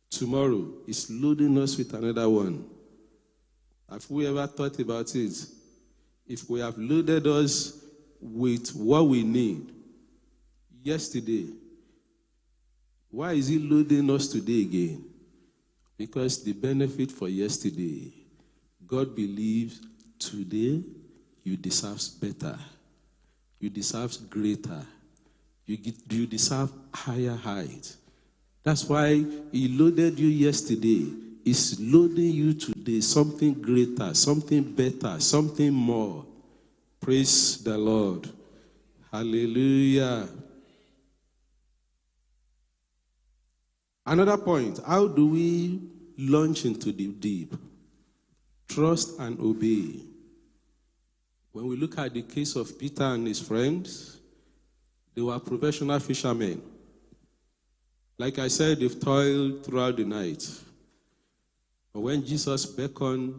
Tomorrow, 0.09 0.67
he's 0.85 1.09
loading 1.09 1.57
us 1.57 1.77
with 1.77 1.93
another 1.93 2.27
one. 2.27 2.65
Have 3.89 4.05
we 4.11 4.27
ever 4.27 4.45
thought 4.47 4.77
about 4.79 5.15
it? 5.15 5.45
If 6.27 6.49
we 6.49 6.59
have 6.59 6.77
loaded 6.77 7.25
us 7.25 7.81
with 8.19 8.75
what 8.75 9.07
we 9.07 9.23
need 9.23 9.71
yesterday, 10.83 11.47
why 13.09 13.31
is 13.31 13.47
he 13.47 13.59
loading 13.59 14.09
us 14.11 14.27
today 14.27 14.61
again? 14.63 15.05
Because 15.97 16.43
the 16.43 16.51
benefit 16.51 17.13
for 17.13 17.29
yesterday, 17.29 18.11
God 18.85 19.15
believes 19.15 19.79
today 20.19 20.83
you 21.45 21.55
deserve 21.55 22.01
better, 22.19 22.59
you 23.59 23.69
deserve 23.69 24.29
greater, 24.29 24.85
you, 25.69 25.77
get, 25.77 25.95
you 26.09 26.25
deserve 26.25 26.71
higher 26.91 27.35
height. 27.35 27.95
That's 28.63 28.85
why 28.85 29.23
he 29.51 29.67
loaded 29.67 30.17
you 30.19 30.27
yesterday. 30.27 31.05
He's 31.45 31.79
loading 31.79 32.31
you 32.31 32.53
today 32.55 33.01
something 33.01 33.53
greater, 33.53 34.15
something 34.15 34.63
better, 34.63 35.19
something 35.19 35.71
more. 35.71 36.25
Praise 36.99 37.63
the 37.63 37.77
Lord. 37.77 38.27
Hallelujah. 39.11 40.27
Another 44.07 44.37
point 44.37 44.79
how 44.85 45.07
do 45.07 45.27
we 45.27 45.81
launch 46.17 46.65
into 46.65 46.91
the 46.91 47.07
deep? 47.07 47.53
Trust 48.67 49.19
and 49.19 49.39
obey. 49.39 50.01
When 51.51 51.67
we 51.67 51.75
look 51.75 51.97
at 51.99 52.13
the 52.13 52.23
case 52.23 52.55
of 52.55 52.77
Peter 52.77 53.03
and 53.03 53.27
his 53.27 53.39
friends, 53.39 54.18
they 55.19 55.23
were 55.23 55.37
professional 55.37 55.99
fishermen. 55.99 56.61
Like 58.17 58.39
I 58.39 58.47
said, 58.47 58.79
they've 58.79 58.97
toiled 59.01 59.65
throughout 59.65 59.97
the 59.97 60.05
night. 60.05 60.49
But 61.91 61.99
when 61.99 62.25
Jesus 62.25 62.65
beckoned, 62.65 63.35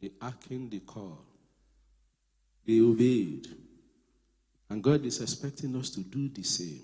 they 0.00 0.12
hearkened 0.22 0.70
the 0.70 0.78
call. 0.78 1.18
They 2.64 2.78
obeyed. 2.80 3.48
And 4.70 4.80
God 4.80 5.04
is 5.04 5.20
expecting 5.20 5.74
us 5.74 5.90
to 5.90 6.02
do 6.02 6.28
the 6.28 6.44
same. 6.44 6.82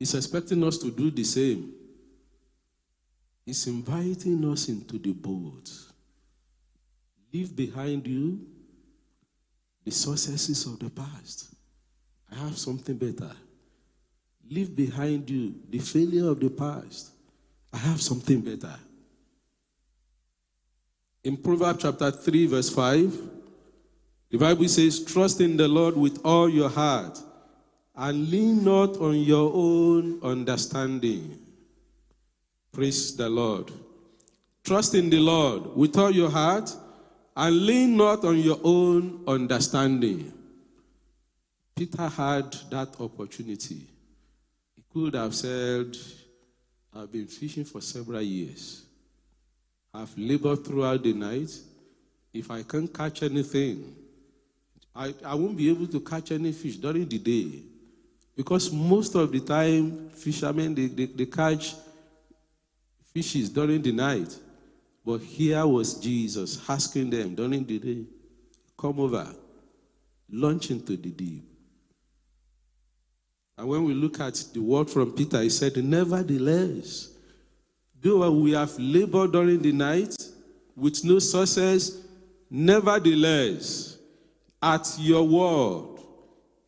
He's 0.00 0.14
expecting 0.16 0.64
us 0.64 0.78
to 0.78 0.90
do 0.90 1.12
the 1.12 1.22
same. 1.22 1.72
He's 3.44 3.64
inviting 3.68 4.50
us 4.50 4.68
into 4.68 4.98
the 4.98 5.12
boat. 5.12 5.70
Leave 7.32 7.54
behind 7.54 8.04
you 8.08 8.55
the 9.86 9.92
successes 9.92 10.66
of 10.66 10.80
the 10.80 10.90
past. 10.90 11.54
I 12.32 12.34
have 12.34 12.58
something 12.58 12.96
better. 12.96 13.30
Leave 14.50 14.74
behind 14.74 15.30
you 15.30 15.54
the 15.70 15.78
failure 15.78 16.28
of 16.28 16.40
the 16.40 16.50
past. 16.50 17.12
I 17.72 17.78
have 17.78 18.02
something 18.02 18.40
better. 18.40 18.74
In 21.22 21.36
Proverbs 21.36 21.82
chapter 21.82 22.10
3, 22.10 22.46
verse 22.46 22.68
5, 22.68 23.16
the 24.30 24.38
Bible 24.38 24.66
says, 24.66 25.04
Trust 25.04 25.40
in 25.40 25.56
the 25.56 25.68
Lord 25.68 25.96
with 25.96 26.20
all 26.24 26.48
your 26.48 26.68
heart 26.68 27.20
and 27.94 28.28
lean 28.28 28.64
not 28.64 28.96
on 28.96 29.14
your 29.20 29.52
own 29.54 30.20
understanding. 30.24 31.38
Praise 32.72 33.16
the 33.16 33.28
Lord. 33.28 33.70
Trust 34.64 34.96
in 34.96 35.10
the 35.10 35.20
Lord 35.20 35.76
with 35.76 35.96
all 35.96 36.10
your 36.10 36.30
heart 36.30 36.74
and 37.36 37.66
lean 37.66 37.96
not 37.96 38.24
on 38.24 38.38
your 38.38 38.58
own 38.64 39.22
understanding. 39.26 40.32
Peter 41.74 42.08
had 42.08 42.50
that 42.70 42.96
opportunity. 42.98 43.86
He 44.74 44.82
could 44.90 45.14
have 45.14 45.34
said, 45.34 45.94
I've 46.94 47.12
been 47.12 47.26
fishing 47.26 47.64
for 47.64 47.82
several 47.82 48.22
years. 48.22 48.82
I've 49.92 50.16
labored 50.16 50.64
throughout 50.64 51.02
the 51.02 51.12
night. 51.12 51.50
If 52.32 52.50
I 52.50 52.62
can't 52.62 52.92
catch 52.92 53.22
anything, 53.22 53.94
I, 54.94 55.14
I 55.24 55.34
won't 55.34 55.56
be 55.56 55.68
able 55.68 55.86
to 55.88 56.00
catch 56.00 56.32
any 56.32 56.52
fish 56.52 56.76
during 56.76 57.06
the 57.06 57.18
day. 57.18 57.62
Because 58.34 58.72
most 58.72 59.14
of 59.14 59.30
the 59.30 59.40
time, 59.40 60.08
fishermen, 60.10 60.74
they, 60.74 60.86
they, 60.86 61.06
they 61.06 61.26
catch 61.26 61.74
fishes 63.12 63.50
during 63.50 63.82
the 63.82 63.92
night. 63.92 64.34
But 65.06 65.20
here 65.20 65.64
was 65.64 65.94
Jesus 65.94 66.60
asking 66.68 67.10
them 67.10 67.36
during 67.36 67.64
the 67.64 67.78
day, 67.78 68.04
come 68.76 68.98
over, 68.98 69.32
launch 70.28 70.72
into 70.72 70.96
the 70.96 71.10
deep. 71.10 71.44
And 73.56 73.68
when 73.68 73.84
we 73.84 73.94
look 73.94 74.18
at 74.18 74.34
the 74.52 74.58
word 74.58 74.90
from 74.90 75.12
Peter, 75.12 75.40
he 75.42 75.48
said, 75.48 75.76
Nevertheless, 75.76 77.10
though 78.02 78.28
we 78.32 78.50
have 78.50 78.76
labored 78.80 79.30
during 79.30 79.62
the 79.62 79.70
night 79.70 80.12
with 80.74 81.04
no 81.04 81.20
success, 81.20 81.98
nevertheless, 82.50 83.98
at 84.60 84.92
your 84.98 85.22
word, 85.22 86.00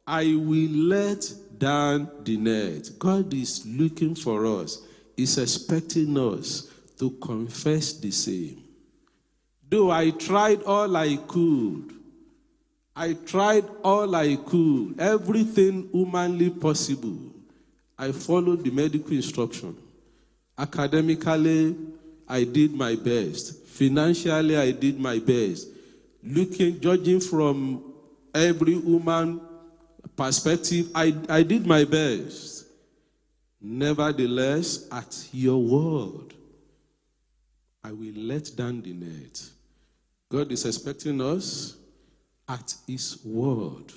I 0.07 0.27
will 0.37 0.70
let 0.70 1.29
down 1.59 2.09
the 2.22 2.37
net. 2.37 2.90
God 3.01 3.35
is 3.35 3.66
looking 3.66 4.14
for 4.14 4.46
us, 4.46 4.81
He's 5.16 5.37
expecting 5.37 6.16
us 6.16 6.67
to 6.98 7.11
confess 7.12 7.94
the 7.94 8.11
same. 8.11 8.62
Though 9.68 9.90
I 9.90 10.11
tried 10.11 10.62
all 10.62 10.96
I 10.96 11.16
could, 11.16 11.92
I 12.96 13.12
tried 13.12 13.64
all 13.84 14.14
I 14.14 14.37
could, 14.37 14.96
everything 14.98 15.88
humanly 15.92 16.50
possible. 16.50 17.16
I 17.96 18.12
followed 18.12 18.64
the 18.64 18.70
medical 18.70 19.12
instruction. 19.12 19.76
Academically, 20.56 21.76
I 22.28 22.44
did 22.44 22.74
my 22.74 22.96
best. 22.96 23.66
Financially, 23.66 24.56
I 24.56 24.72
did 24.72 24.98
my 24.98 25.18
best. 25.18 25.68
Looking, 26.22 26.80
judging 26.80 27.20
from 27.20 27.94
every 28.34 28.74
human 28.74 29.40
perspective, 30.16 30.90
I, 30.94 31.14
I 31.28 31.42
did 31.42 31.66
my 31.66 31.84
best. 31.84 32.66
Nevertheless, 33.61 34.88
at 34.90 35.28
your 35.32 35.62
word, 35.62 36.34
I 37.88 37.92
will 37.92 38.12
let 38.16 38.55
down 38.55 38.83
the 38.83 38.92
net. 38.92 39.48
God 40.29 40.53
is 40.53 40.66
expecting 40.66 41.22
us 41.22 41.74
at 42.46 42.74
his 42.87 43.18
word 43.24 43.90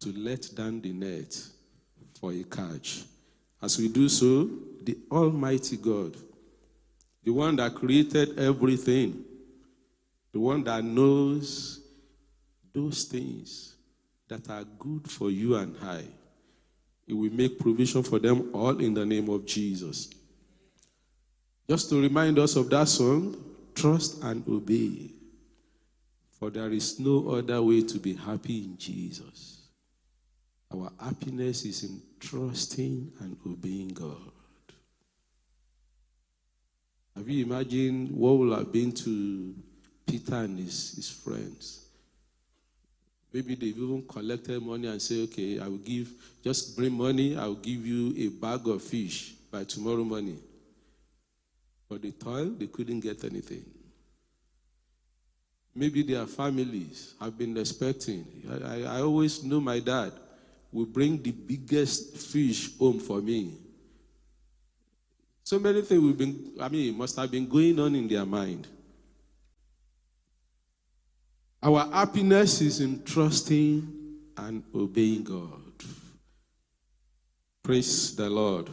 to 0.00 0.12
let 0.12 0.52
down 0.56 0.80
the 0.80 0.92
net 0.92 1.40
for 2.18 2.32
a 2.32 2.42
catch. 2.42 3.04
As 3.62 3.78
we 3.78 3.86
do 3.86 4.08
so, 4.08 4.50
the 4.82 4.98
Almighty 5.08 5.76
God, 5.76 6.16
the 7.22 7.30
one 7.30 7.54
that 7.56 7.76
created 7.76 8.36
everything, 8.40 9.24
the 10.32 10.40
one 10.40 10.64
that 10.64 10.82
knows 10.82 11.80
those 12.72 13.04
things 13.04 13.76
that 14.26 14.50
are 14.50 14.64
good 14.80 15.08
for 15.08 15.30
you 15.30 15.54
and 15.54 15.76
I, 15.80 16.02
He 17.06 17.12
will 17.12 17.32
make 17.32 17.56
provision 17.56 18.02
for 18.02 18.18
them 18.18 18.50
all 18.52 18.76
in 18.80 18.94
the 18.94 19.06
name 19.06 19.28
of 19.28 19.46
Jesus. 19.46 20.10
Just 21.68 21.88
to 21.90 22.00
remind 22.00 22.38
us 22.38 22.56
of 22.56 22.68
that 22.70 22.88
song, 22.88 23.36
trust 23.74 24.22
and 24.22 24.46
obey. 24.48 25.10
For 26.38 26.50
there 26.50 26.70
is 26.70 27.00
no 27.00 27.30
other 27.30 27.62
way 27.62 27.82
to 27.82 27.98
be 27.98 28.14
happy 28.14 28.64
in 28.64 28.76
Jesus. 28.76 29.62
Our 30.72 30.90
happiness 31.00 31.64
is 31.64 31.84
in 31.84 32.02
trusting 32.20 33.12
and 33.20 33.36
obeying 33.46 33.88
God. 33.88 34.16
Have 37.16 37.28
you 37.28 37.44
imagined 37.44 38.10
what 38.10 38.32
would 38.38 38.58
have 38.58 38.72
been 38.72 38.92
to 38.92 39.54
Peter 40.06 40.34
and 40.34 40.58
his, 40.58 40.94
his 40.96 41.08
friends? 41.08 41.86
Maybe 43.32 43.54
they've 43.54 43.76
even 43.76 44.04
collected 44.06 44.62
money 44.62 44.88
and 44.88 45.00
say, 45.00 45.22
okay, 45.24 45.60
I 45.60 45.68
will 45.68 45.78
give, 45.78 46.10
just 46.42 46.76
bring 46.76 46.92
money, 46.92 47.36
I 47.36 47.46
will 47.46 47.54
give 47.54 47.86
you 47.86 48.14
a 48.16 48.28
bag 48.28 48.66
of 48.68 48.82
fish 48.82 49.32
by 49.50 49.64
tomorrow 49.64 50.04
morning. 50.04 50.40
But 51.94 52.02
they 52.02 52.10
toiled, 52.10 52.58
they 52.58 52.66
couldn't 52.66 52.98
get 52.98 53.22
anything. 53.22 53.64
Maybe 55.72 56.02
their 56.02 56.26
families 56.26 57.14
have 57.20 57.38
been 57.38 57.56
expecting. 57.56 58.26
I, 58.50 58.66
I, 58.66 58.96
I 58.96 59.00
always 59.02 59.44
knew 59.44 59.60
my 59.60 59.78
dad 59.78 60.10
would 60.72 60.92
bring 60.92 61.22
the 61.22 61.30
biggest 61.30 62.16
fish 62.16 62.76
home 62.76 62.98
for 62.98 63.20
me. 63.20 63.52
So 65.44 65.60
many 65.60 65.82
things 65.82 66.02
we've 66.02 66.18
been, 66.18 66.54
I 66.60 66.68
mean, 66.68 66.98
must 66.98 67.14
have 67.14 67.30
been 67.30 67.48
going 67.48 67.78
on 67.78 67.94
in 67.94 68.08
their 68.08 68.26
mind. 68.26 68.66
Our 71.62 71.88
happiness 71.92 72.60
is 72.60 72.80
in 72.80 73.04
trusting 73.04 74.18
and 74.36 74.64
obeying 74.74 75.22
God. 75.22 75.60
Praise 77.62 78.16
the 78.16 78.28
Lord. 78.28 78.68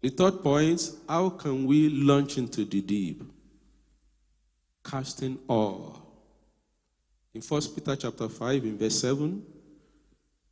The 0.00 0.08
third 0.08 0.42
point 0.42 0.90
how 1.08 1.30
can 1.30 1.66
we 1.66 1.88
launch 1.90 2.38
into 2.38 2.64
the 2.64 2.80
deep? 2.80 3.22
Casting 4.82 5.38
all. 5.46 6.00
In 7.34 7.42
1 7.42 7.60
Peter 7.74 7.96
chapter 7.96 8.28
5, 8.28 8.64
in 8.64 8.78
verse 8.78 8.98
7, 9.00 9.42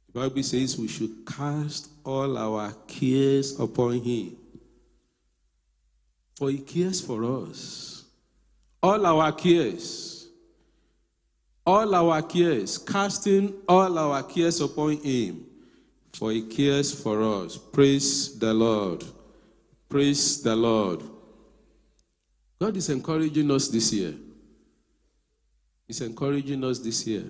the 0.07 0.21
Bible 0.21 0.43
says 0.43 0.79
we 0.79 0.87
should 0.87 1.27
cast 1.27 1.91
all 2.05 2.37
our 2.37 2.73
cares 2.87 3.59
upon 3.59 4.01
Him. 4.01 4.37
For 6.37 6.51
He 6.51 6.59
cares 6.59 7.01
for 7.01 7.25
us. 7.43 8.05
All 8.83 9.05
our 9.05 9.33
cares. 9.33 10.29
All 11.67 11.95
our 11.95 12.23
cares. 12.23 12.79
Casting 12.79 13.55
all 13.69 13.99
our 13.99 14.23
cares 14.23 14.61
upon 14.61 14.99
Him. 14.99 15.47
For 16.13 16.33
He 16.33 16.43
cares 16.43 17.03
for 17.03 17.23
us. 17.23 17.57
Praise 17.57 18.39
the 18.39 18.55
Lord. 18.55 19.05
Praise 19.89 20.43
the 20.43 20.55
Lord. 20.55 21.03
God 22.61 22.77
is 22.77 22.91
encouraging 22.91 23.51
us 23.51 23.69
this 23.69 23.93
year. 23.93 24.15
He's 25.87 26.03
encouraging 26.03 26.63
us 26.65 26.79
this 26.79 27.07
year 27.07 27.25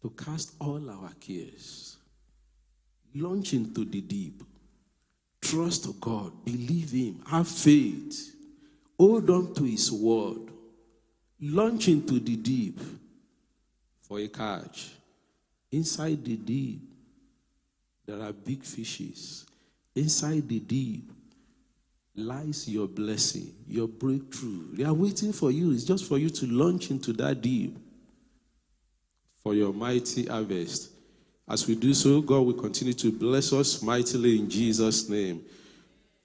to 0.00 0.10
cast 0.10 0.54
all 0.58 0.88
our 0.88 1.12
cares, 1.20 1.98
launch 3.14 3.52
into 3.52 3.84
the 3.84 4.00
deep, 4.00 4.42
trust 5.42 5.84
to 5.84 5.92
God, 6.00 6.32
believe 6.44 6.92
Him, 6.92 7.22
have 7.26 7.48
faith, 7.48 8.34
hold 8.98 9.28
on 9.28 9.52
to 9.54 9.64
His 9.64 9.92
word, 9.92 10.50
launch 11.40 11.88
into 11.88 12.20
the 12.20 12.36
deep 12.36 12.80
for 14.00 14.18
a 14.20 14.28
catch. 14.28 14.92
Inside 15.70 16.24
the 16.24 16.36
deep, 16.36 16.80
there 18.06 18.22
are 18.22 18.32
big 18.32 18.64
fishes. 18.64 19.44
Inside 19.94 20.48
the 20.48 20.60
deep 20.60 21.12
lies 22.18 22.68
your 22.68 22.88
blessing, 22.88 23.54
your 23.66 23.88
breakthrough. 23.88 24.74
They 24.74 24.84
are 24.84 24.94
waiting 24.94 25.32
for 25.32 25.50
you. 25.50 25.72
It's 25.72 25.84
just 25.84 26.06
for 26.06 26.18
you 26.18 26.30
to 26.30 26.46
launch 26.46 26.90
into 26.90 27.12
that 27.14 27.40
deep 27.40 27.76
for 29.42 29.54
your 29.54 29.72
mighty 29.72 30.26
harvest. 30.26 30.90
As 31.48 31.66
we 31.66 31.74
do 31.74 31.94
so, 31.94 32.20
God 32.20 32.40
will 32.40 32.54
continue 32.54 32.92
to 32.92 33.10
bless 33.10 33.52
us 33.52 33.80
mightily 33.82 34.38
in 34.38 34.50
Jesus' 34.50 35.08
name. 35.08 35.42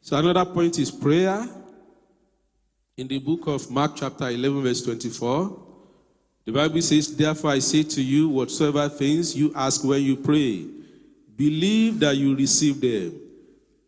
So, 0.02 0.18
another 0.18 0.44
point 0.44 0.78
is 0.80 0.92
prayer. 0.92 1.48
In 2.98 3.08
the 3.08 3.20
book 3.20 3.48
of 3.48 3.72
Mark, 3.72 3.96
chapter 3.96 4.30
11, 4.30 4.64
verse 4.64 4.84
24, 4.84 5.60
the 6.46 6.52
Bible 6.52 6.82
says, 6.82 7.16
Therefore 7.16 7.52
I 7.52 7.60
say 7.60 7.84
to 7.84 8.04
you, 8.04 8.30
whatsoever 8.30 8.90
things 8.90 9.36
you 9.36 9.54
ask 9.56 9.84
when 9.84 10.02
you 10.02 10.18
pray, 10.18 10.66
believe 11.36 12.00
that 12.02 12.18
you 12.18 12.36
receive 12.36 12.82
them, 12.82 13.20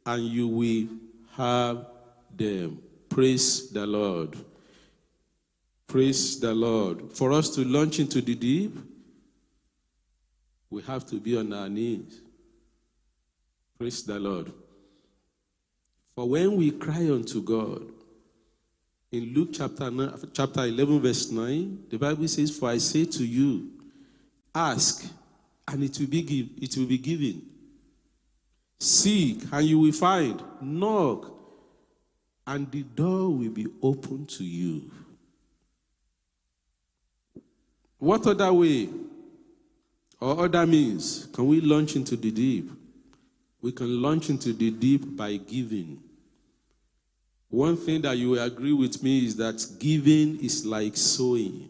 and 0.06 0.24
you 0.24 0.48
will 0.48 0.88
have 1.36 1.86
them. 2.38 2.82
Praise 3.10 3.70
the 3.70 3.86
Lord. 3.86 4.36
Praise 5.88 6.40
the 6.40 6.54
Lord. 6.54 7.12
For 7.14 7.32
us 7.32 7.50
to 7.56 7.64
launch 7.64 8.00
into 8.00 8.22
the 8.22 8.36
deep, 8.36 8.78
we 10.70 10.82
have 10.84 11.06
to 11.08 11.16
be 11.16 11.38
on 11.38 11.54
our 11.54 11.70
knees. 11.70 12.22
Praise 13.78 14.04
the 14.04 14.20
Lord. 14.20 14.52
For 16.16 16.28
when 16.28 16.56
we 16.56 16.72
cry 16.72 17.10
unto 17.10 17.42
God, 17.42 17.92
in 19.12 19.34
Luke 19.34 19.50
chapter, 19.54 19.90
9, 19.92 20.32
chapter 20.34 20.62
11, 20.62 21.02
verse 21.02 21.32
9, 21.32 21.86
the 21.90 21.98
Bible 21.98 22.28
says, 22.28 22.58
For 22.58 22.70
I 22.70 22.78
say 22.78 23.06
to 23.06 23.26
you, 23.26 23.70
ask, 24.54 25.06
and 25.68 25.84
it 25.84 25.98
will 26.00 26.08
be, 26.08 26.22
give, 26.22 26.48
it 26.62 26.76
will 26.78 26.86
be 26.86 26.98
given. 26.98 27.42
Seek, 28.80 29.44
and 29.52 29.66
you 29.66 29.80
will 29.80 29.92
find. 29.92 30.42
Knock, 30.62 31.35
and 32.48 32.72
the 32.72 32.84
door 32.84 33.30
will 33.30 33.50
be 33.50 33.68
open 33.82 34.26
to 34.26 34.44
you. 34.44 34.92
What 37.98 38.28
other 38.28 38.54
way 38.54 38.90
or 40.20 40.46
other 40.46 40.66
means 40.66 41.28
can 41.34 41.48
we 41.48 41.62
launch 41.62 41.96
into 41.96 42.16
the 42.16 42.32
deep? 42.32 42.70
We 43.62 43.72
can 43.72 44.02
launch 44.02 44.30
into 44.30 44.54
the 44.54 44.70
deep 44.70 45.18
by 45.18 45.38
giving. 45.38 46.04
One 47.50 47.78
thing 47.78 48.02
that 48.02 48.18
you 48.18 48.32
will 48.32 48.44
agree 48.44 48.74
with 48.74 49.02
me 49.02 49.26
is 49.26 49.36
that 49.38 49.66
giving 49.80 50.40
is 50.40 50.66
like 50.66 50.98
sowing. 50.98 51.70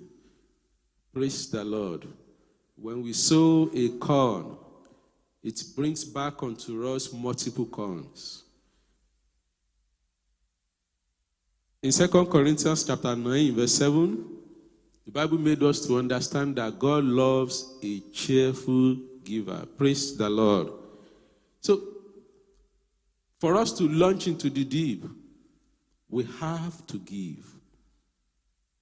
Praise 1.14 1.50
the 1.50 1.64
Lord. 1.64 2.08
When 2.76 3.02
we 3.04 3.14
sow 3.14 3.70
a 3.74 3.90
corn, 4.00 4.58
it 5.44 5.62
brings 5.76 6.04
back 6.04 6.42
unto 6.42 6.92
us 6.92 7.14
multiple 7.14 7.68
corns. 7.68 8.45
In 11.86 11.92
2 11.92 12.26
Corinthians 12.26 12.84
chapter 12.84 13.16
9, 13.16 13.54
verse 13.54 13.76
7, 13.76 14.26
the 15.06 15.12
Bible 15.12 15.38
made 15.38 15.62
us 15.62 15.86
to 15.86 16.00
understand 16.00 16.56
that 16.56 16.80
God 16.80 17.04
loves 17.04 17.76
a 17.84 18.00
cheerful 18.12 18.98
giver. 19.24 19.68
Praise 19.78 20.18
the 20.18 20.28
Lord. 20.28 20.70
So, 21.62 21.80
for 23.40 23.56
us 23.58 23.72
to 23.74 23.88
launch 23.88 24.26
into 24.26 24.50
the 24.50 24.66
deep, 24.66 25.06
we 26.10 26.24
have 26.40 26.88
to 26.88 26.98
give. 26.98 27.46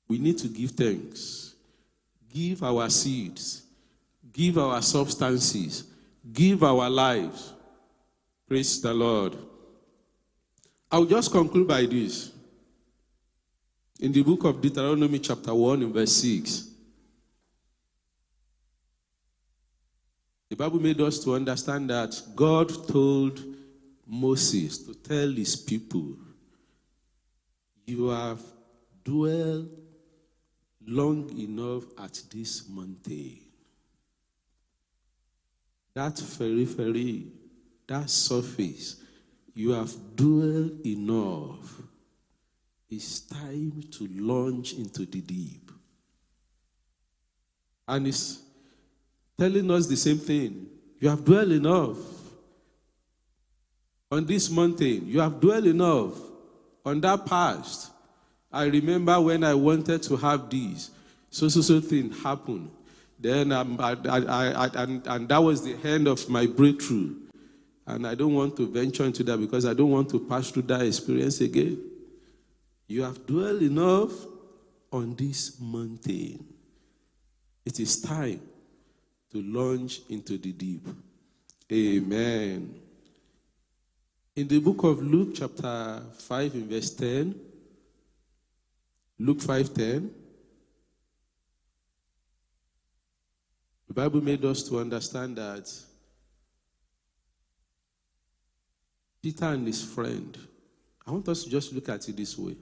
We 0.07 0.17
need 0.17 0.37
to 0.37 0.47
give 0.47 0.71
thanks. 0.71 1.55
Give 2.33 2.63
our 2.63 2.89
seeds. 2.89 3.63
Give 4.31 4.57
our 4.57 4.81
substances. 4.81 5.83
Give 6.31 6.63
our 6.63 6.89
lives. 6.89 7.51
Praise 8.47 8.81
the 8.81 8.93
Lord. 8.93 9.35
I'll 10.89 11.03
just 11.03 11.33
conclude 11.33 11.67
by 11.67 11.85
this. 11.85 12.32
In 14.03 14.11
the 14.11 14.21
book 14.21 14.43
of 14.43 14.59
Deuteronomy, 14.59 15.17
chapter 15.19 15.55
1, 15.55 15.81
in 15.81 15.93
verse 15.93 16.11
6, 16.11 16.67
the 20.49 20.57
Bible 20.57 20.81
made 20.81 20.99
us 20.99 21.23
to 21.23 21.33
understand 21.33 21.89
that 21.89 22.13
God 22.35 22.67
told 22.85 23.41
Moses 24.05 24.79
to 24.79 24.93
tell 24.93 25.29
his 25.31 25.55
people, 25.55 26.17
You 27.85 28.09
have 28.09 28.41
dwelled 29.05 29.69
long 30.85 31.29
enough 31.39 31.85
at 31.97 32.23
this 32.29 32.67
mountain. 32.67 33.39
That 35.93 36.19
very 36.19 37.27
that 37.87 38.09
surface, 38.09 39.01
you 39.55 39.71
have 39.71 39.95
dwelled 40.13 40.85
enough. 40.85 41.83
It's 42.95 43.21
time 43.21 43.83
to 43.93 44.07
launch 44.11 44.73
into 44.73 45.07
the 45.07 45.19
deep. 45.19 45.71
And 47.87 48.05
it's 48.07 48.39
telling 49.35 49.71
us 49.71 49.87
the 49.87 49.97
same 49.97 50.19
thing. 50.19 50.67
You 50.99 51.09
have 51.09 51.25
dwelled 51.25 51.51
enough 51.51 51.97
on 54.11 54.25
this 54.27 54.47
mountain. 54.51 55.07
You 55.07 55.21
have 55.21 55.39
dwelled 55.39 55.65
enough 55.65 56.13
on 56.85 57.01
that 57.01 57.25
past. 57.25 57.91
I 58.51 58.65
remember 58.65 59.19
when 59.19 59.43
I 59.43 59.55
wanted 59.55 60.03
to 60.03 60.15
have 60.17 60.51
this, 60.51 60.91
so 61.31 61.49
so 61.49 61.61
so 61.61 61.81
thing 61.81 62.11
happened. 62.11 62.69
Then 63.19 63.51
um, 63.51 63.77
I, 63.79 63.97
I, 64.07 64.19
I, 64.19 64.69
and, 64.83 65.07
and 65.07 65.29
that 65.29 65.39
was 65.39 65.63
the 65.63 65.75
end 65.83 66.07
of 66.07 66.29
my 66.29 66.45
breakthrough. 66.45 67.15
And 67.87 68.05
I 68.05 68.13
don't 68.13 68.35
want 68.35 68.55
to 68.57 68.67
venture 68.67 69.05
into 69.05 69.23
that 69.23 69.37
because 69.39 69.65
I 69.65 69.73
don't 69.73 69.89
want 69.89 70.09
to 70.11 70.19
pass 70.19 70.51
through 70.51 70.63
that 70.63 70.83
experience 70.83 71.41
again. 71.41 71.92
You 72.87 73.03
have 73.03 73.25
dwelled 73.25 73.61
enough 73.61 74.11
on 74.91 75.15
this 75.15 75.59
mountain. 75.59 76.45
It 77.65 77.79
is 77.79 78.01
time 78.01 78.41
to 79.31 79.41
launch 79.41 80.01
into 80.09 80.37
the 80.37 80.51
deep. 80.51 80.87
Amen. 81.71 82.79
In 84.35 84.47
the 84.47 84.59
book 84.59 84.83
of 84.83 85.01
Luke, 85.01 85.35
chapter 85.35 86.01
5, 86.17 86.55
in 86.55 86.69
verse 86.69 86.89
10, 86.91 87.35
Luke 89.19 89.41
5 89.41 89.73
10, 89.73 90.11
the 93.87 93.93
Bible 93.93 94.21
made 94.21 94.43
us 94.43 94.63
to 94.63 94.79
understand 94.79 95.37
that 95.37 95.71
Peter 99.21 99.45
and 99.45 99.65
his 99.65 99.83
friend, 99.83 100.37
I 101.07 101.11
want 101.11 101.29
us 101.29 101.43
to 101.43 101.49
just 101.49 101.71
look 101.73 101.87
at 101.89 102.09
it 102.09 102.17
this 102.17 102.37
way. 102.37 102.55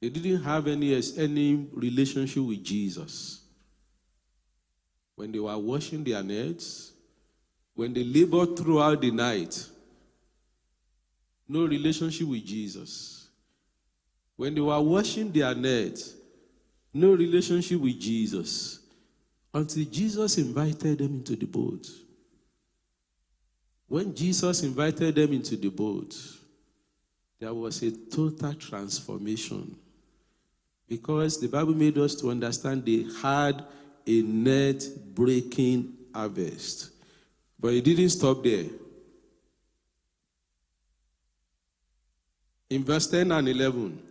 They 0.00 0.08
didn't 0.08 0.42
have 0.42 0.66
any, 0.66 1.00
any 1.18 1.68
relationship 1.72 2.42
with 2.42 2.64
Jesus. 2.64 3.42
When 5.14 5.30
they 5.30 5.38
were 5.38 5.58
washing 5.58 6.02
their 6.02 6.22
nets, 6.22 6.92
when 7.74 7.92
they 7.92 8.04
labored 8.04 8.56
throughout 8.56 9.00
the 9.00 9.10
night, 9.10 9.66
no 11.46 11.66
relationship 11.66 12.26
with 12.26 12.44
Jesus. 12.44 13.28
When 14.36 14.54
they 14.54 14.60
were 14.60 14.80
washing 14.80 15.30
their 15.30 15.54
nets, 15.54 16.14
no 16.94 17.12
relationship 17.12 17.80
with 17.80 18.00
Jesus. 18.00 18.78
Until 19.52 19.84
Jesus 19.84 20.38
invited 20.38 20.98
them 20.98 21.14
into 21.14 21.36
the 21.36 21.46
boat. 21.46 21.86
When 23.88 24.14
Jesus 24.14 24.62
invited 24.62 25.16
them 25.16 25.32
into 25.32 25.56
the 25.56 25.68
boat, 25.68 26.16
there 27.40 27.52
was 27.52 27.82
a 27.82 27.90
total 27.90 28.54
transformation. 28.54 29.76
Because 30.90 31.38
the 31.38 31.46
Bible 31.46 31.72
made 31.72 31.96
us 31.98 32.16
to 32.16 32.30
understand 32.30 32.84
they 32.84 33.06
had 33.22 33.64
a 34.04 34.22
net 34.22 34.84
breaking 35.14 35.94
harvest. 36.12 36.90
But 37.60 37.74
it 37.74 37.84
didn't 37.84 38.10
stop 38.10 38.42
there. 38.42 38.66
In 42.68 42.82
verse 42.82 43.06
10 43.06 43.30
and 43.30 43.48
11, 43.48 44.02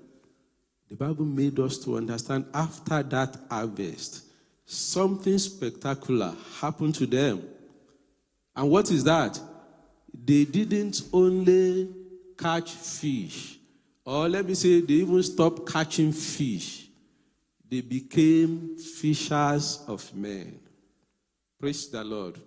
the 0.90 0.96
Bible 0.96 1.26
made 1.26 1.60
us 1.60 1.78
to 1.80 1.98
understand 1.98 2.46
after 2.54 3.04
that 3.04 3.38
harvest, 3.50 4.24
something 4.66 5.38
spectacular 5.38 6.34
happened 6.62 6.96
to 6.96 7.06
them. 7.06 7.44
And 8.56 8.70
what 8.70 8.90
is 8.90 9.04
that? 9.04 9.38
They 10.14 10.46
didn't 10.46 11.02
only 11.12 11.90
catch 12.38 12.72
fish, 12.72 13.59
or 14.10 14.28
let 14.28 14.44
me 14.44 14.56
say, 14.56 14.82
they 14.82 14.96
even 14.96 15.22
stopped 15.22 15.72
catching 15.72 16.12
fish. 16.12 16.88
They 17.70 17.82
became 17.82 18.76
fishers 18.76 19.84
of 19.88 20.16
men. 20.16 20.60
Praise 21.60 21.88
the 21.90 22.04
Lord. 22.04 22.40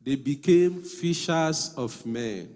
They 0.00 0.16
became 0.16 0.80
fishers 0.80 1.74
of 1.76 2.06
men. 2.06 2.48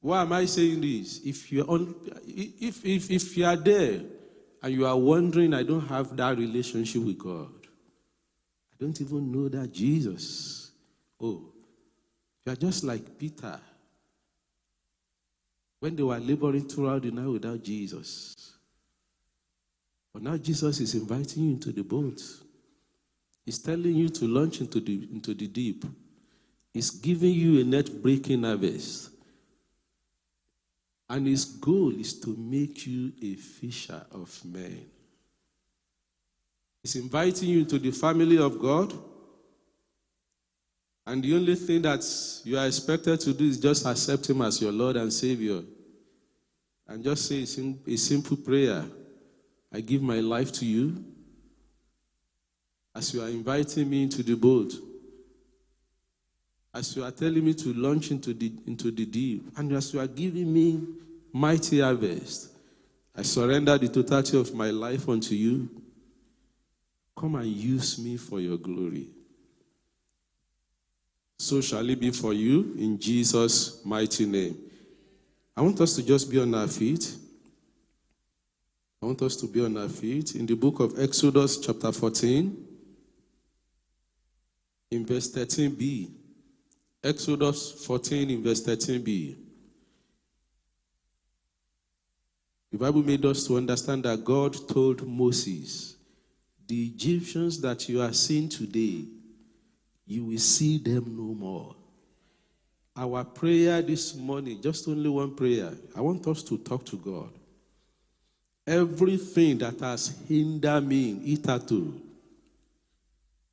Why 0.00 0.22
am 0.22 0.32
I 0.32 0.44
saying 0.44 0.80
this? 0.80 1.20
If 1.24 1.50
you 1.50 1.62
on, 1.62 1.92
if, 2.24 2.86
if, 2.86 3.10
if 3.10 3.36
you 3.36 3.46
are 3.46 3.56
there 3.56 4.02
and 4.62 4.72
you 4.72 4.86
are 4.86 4.96
wondering, 4.96 5.54
I 5.54 5.64
don't 5.64 5.88
have 5.88 6.16
that 6.16 6.38
relationship 6.38 7.02
with 7.02 7.18
God, 7.18 7.66
I 8.72 8.76
don't 8.78 9.00
even 9.00 9.32
know 9.32 9.48
that 9.48 9.72
Jesus. 9.72 10.70
Oh, 11.20 11.52
you 12.46 12.52
are 12.52 12.56
just 12.56 12.84
like 12.84 13.18
Peter 13.18 13.58
when 15.82 15.96
they 15.96 16.02
were 16.04 16.20
laboring 16.20 16.68
throughout 16.68 17.02
the 17.02 17.10
night 17.10 17.26
without 17.26 17.60
Jesus. 17.60 18.52
But 20.14 20.22
now 20.22 20.36
Jesus 20.36 20.78
is 20.78 20.94
inviting 20.94 21.42
you 21.42 21.50
into 21.54 21.72
the 21.72 21.82
boat. 21.82 22.22
He's 23.44 23.58
telling 23.58 23.96
you 23.96 24.08
to 24.10 24.28
launch 24.28 24.60
into 24.60 24.78
the, 24.78 25.08
into 25.12 25.34
the 25.34 25.48
deep. 25.48 25.84
He's 26.72 26.90
giving 26.90 27.32
you 27.32 27.60
a 27.60 27.64
net 27.64 28.00
breaking 28.00 28.44
harvest. 28.44 29.10
And 31.10 31.26
his 31.26 31.46
goal 31.46 31.98
is 31.98 32.20
to 32.20 32.28
make 32.38 32.86
you 32.86 33.10
a 33.20 33.34
fisher 33.34 34.06
of 34.12 34.40
men. 34.44 34.86
He's 36.84 36.94
inviting 36.94 37.48
you 37.48 37.58
into 37.58 37.80
the 37.80 37.90
family 37.90 38.38
of 38.38 38.56
God. 38.60 38.94
And 41.06 41.22
the 41.22 41.34
only 41.34 41.56
thing 41.56 41.82
that 41.82 42.04
you 42.44 42.56
are 42.56 42.66
expected 42.66 43.18
to 43.20 43.32
do 43.32 43.44
is 43.44 43.58
just 43.58 43.86
accept 43.86 44.30
Him 44.30 44.42
as 44.42 44.60
your 44.60 44.72
Lord 44.72 44.96
and 44.96 45.12
Savior. 45.12 45.62
And 46.86 47.02
just 47.02 47.26
say 47.26 47.42
a, 47.42 47.96
simple 47.96 48.36
prayer 48.36 48.84
I 49.72 49.80
give 49.80 50.02
my 50.02 50.20
life 50.20 50.52
to 50.52 50.66
you. 50.66 51.04
As 52.94 53.14
you 53.14 53.22
are 53.22 53.28
inviting 53.28 53.88
me 53.88 54.02
into 54.02 54.22
the 54.22 54.34
boat, 54.34 54.74
as 56.74 56.94
you 56.94 57.02
are 57.04 57.10
telling 57.10 57.44
me 57.44 57.54
to 57.54 57.72
launch 57.72 58.10
into 58.10 58.34
the, 58.34 58.52
into 58.66 58.90
the 58.90 59.06
deep, 59.06 59.44
and 59.56 59.72
as 59.72 59.92
you 59.94 60.00
are 60.00 60.06
giving 60.06 60.52
me 60.52 60.80
mighty 61.32 61.80
harvest, 61.80 62.50
I 63.16 63.22
surrender 63.22 63.76
the 63.78 63.88
totality 63.88 64.38
of 64.38 64.54
my 64.54 64.70
life 64.70 65.08
unto 65.08 65.34
you. 65.34 65.68
Come 67.16 67.34
and 67.36 67.46
use 67.46 67.98
me 67.98 68.16
for 68.16 68.40
your 68.40 68.58
glory. 68.58 69.08
So 71.42 71.60
shall 71.60 71.90
it 71.90 71.98
be 71.98 72.12
for 72.12 72.32
you 72.32 72.72
in 72.78 73.00
Jesus' 73.00 73.84
mighty 73.84 74.26
name. 74.26 74.56
I 75.56 75.62
want 75.62 75.80
us 75.80 75.96
to 75.96 76.02
just 76.04 76.30
be 76.30 76.38
on 76.38 76.54
our 76.54 76.68
feet. 76.68 77.16
I 79.02 79.06
want 79.06 79.20
us 79.22 79.34
to 79.38 79.48
be 79.48 79.64
on 79.64 79.76
our 79.76 79.88
feet. 79.88 80.36
In 80.36 80.46
the 80.46 80.54
book 80.54 80.78
of 80.78 80.96
Exodus, 81.00 81.58
chapter 81.58 81.90
14, 81.90 82.64
in 84.92 85.04
verse 85.04 85.32
13b. 85.32 86.12
Exodus 87.02 87.72
14, 87.86 88.30
in 88.30 88.40
verse 88.40 88.64
13b. 88.64 89.34
The 92.70 92.78
Bible 92.78 93.02
made 93.02 93.24
us 93.24 93.48
to 93.48 93.56
understand 93.56 94.04
that 94.04 94.24
God 94.24 94.68
told 94.68 95.04
Moses, 95.04 95.96
The 96.68 96.84
Egyptians 96.84 97.60
that 97.62 97.88
you 97.88 98.00
are 98.00 98.12
seeing 98.12 98.48
today, 98.48 99.06
you 100.06 100.24
will 100.24 100.38
see 100.38 100.78
them 100.78 101.16
no 101.16 101.34
more. 101.34 101.76
Our 102.94 103.24
prayer 103.24 103.80
this 103.80 104.14
morning, 104.14 104.60
just 104.60 104.86
only 104.86 105.08
one 105.08 105.34
prayer. 105.34 105.72
I 105.96 106.00
want 106.00 106.26
us 106.26 106.42
to 106.44 106.58
talk 106.58 106.84
to 106.86 106.96
God. 106.96 107.30
Everything 108.66 109.58
that 109.58 109.80
has 109.80 110.14
hindered 110.28 110.86
me 110.86 111.10
in 111.10 111.20
Itatu, 111.36 111.98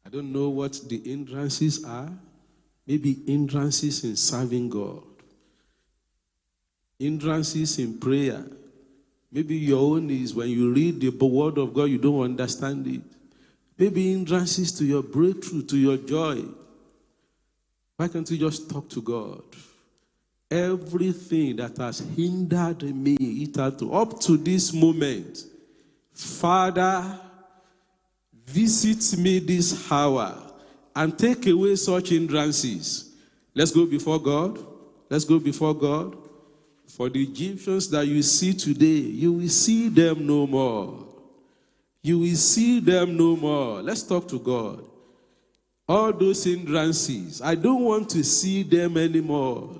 I 0.06 0.10
don't 0.10 0.32
know 0.32 0.50
what 0.50 0.74
the 0.88 1.00
hindrances 1.00 1.84
are. 1.86 2.12
Maybe 2.86 3.14
hindrances 3.26 4.04
in 4.04 4.16
serving 4.16 4.70
God, 4.70 5.04
hindrances 6.98 7.78
in 7.78 8.00
prayer. 8.00 8.44
Maybe 9.32 9.56
your 9.56 9.96
own 9.96 10.10
is 10.10 10.34
when 10.34 10.50
you 10.50 10.74
read 10.74 11.00
the 11.00 11.12
word 11.12 11.60
of 11.60 11.74
God, 11.74 11.84
you 11.84 12.00
don't 12.00 12.22
understand 12.22 12.88
it. 12.88 13.02
Maybe 13.80 14.12
hindrances 14.12 14.74
to 14.74 14.84
your 14.84 15.02
breakthrough, 15.02 15.64
to 15.64 15.78
your 15.78 15.96
joy. 15.96 16.44
Why 17.96 18.10
can't 18.10 18.30
you 18.30 18.38
just 18.38 18.70
talk 18.70 18.90
to 18.90 19.02
God? 19.02 19.42
Everything 20.52 21.56
that 21.56 21.78
has 21.78 22.00
hindered 22.00 22.84
me 22.84 23.16
hitherto, 23.20 23.94
up 23.94 24.20
to 24.22 24.36
this 24.36 24.74
moment, 24.74 25.46
Father, 26.14 27.20
visit 28.46 29.18
me 29.18 29.40
this 29.40 29.90
hour 29.90 30.36
and 30.96 31.18
take 31.18 31.48
away 31.48 31.78
such 31.78 32.10
hindrances. 32.10 33.16
Let's 33.56 33.72
go 33.72 33.86
before 33.86 34.20
God. 34.20 34.60
Let's 35.10 35.24
go 35.24 35.40
before 35.40 35.74
God. 35.74 36.18
For 36.88 37.08
the 37.08 37.24
Egyptians 37.24 37.90
that 37.92 38.06
you 38.06 38.22
see 38.24 38.54
today, 38.54 38.88
you 38.88 39.32
will 39.34 39.48
see 39.48 39.88
them 39.88 40.28
no 40.28 40.46
more. 40.46 41.09
You 42.02 42.20
will 42.20 42.36
see 42.36 42.80
them 42.80 43.18
no 43.18 43.36
more. 43.36 43.82
Let's 43.82 44.04
talk 44.04 44.28
to 44.30 44.40
God. 44.40 44.86
all 45.90 46.14
those 46.14 46.44
hindrances. 46.44 47.42
I 47.42 47.56
don't 47.56 47.82
want 47.82 48.12
to 48.12 48.24
see 48.24 48.62
them 48.62 48.96
anymore. 48.96 49.72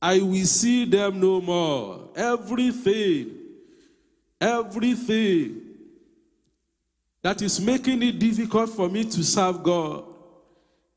I 0.00 0.18
will 0.20 0.46
see 0.46 0.86
them 0.86 1.20
no 1.20 1.42
more. 1.42 2.08
Everything, 2.16 3.36
everything 4.40 5.60
that 7.20 7.42
is 7.42 7.60
making 7.60 8.02
it 8.02 8.18
difficult 8.18 8.70
for 8.70 8.88
me 8.88 9.04
to 9.04 9.22
serve 9.22 9.62
God, 9.62 10.04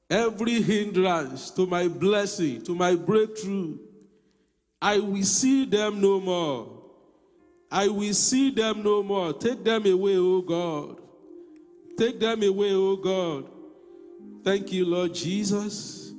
every 0.09 0.61
hindrance 0.61 1.51
to 1.51 1.65
my 1.65 1.89
blessing, 1.89 2.61
to 2.61 2.73
my 2.73 2.95
breakthrough, 2.95 3.77
I 4.81 4.99
will 4.99 5.23
see 5.23 5.65
them 5.65 5.99
no 5.99 6.21
more. 6.21 6.76
I 7.69 7.87
will 7.87 8.13
see 8.13 8.51
them 8.51 8.83
no 8.83 9.03
more. 9.03 9.33
Take 9.33 9.63
them 9.63 9.85
away, 9.85 10.17
O 10.17 10.41
God. 10.41 11.01
Take 11.97 12.19
them 12.19 12.43
away, 12.43 12.73
O 12.73 12.95
God. 12.95 13.49
Thank 14.43 14.71
you, 14.71 14.85
Lord 14.85 15.13
Jesus. 15.13 16.13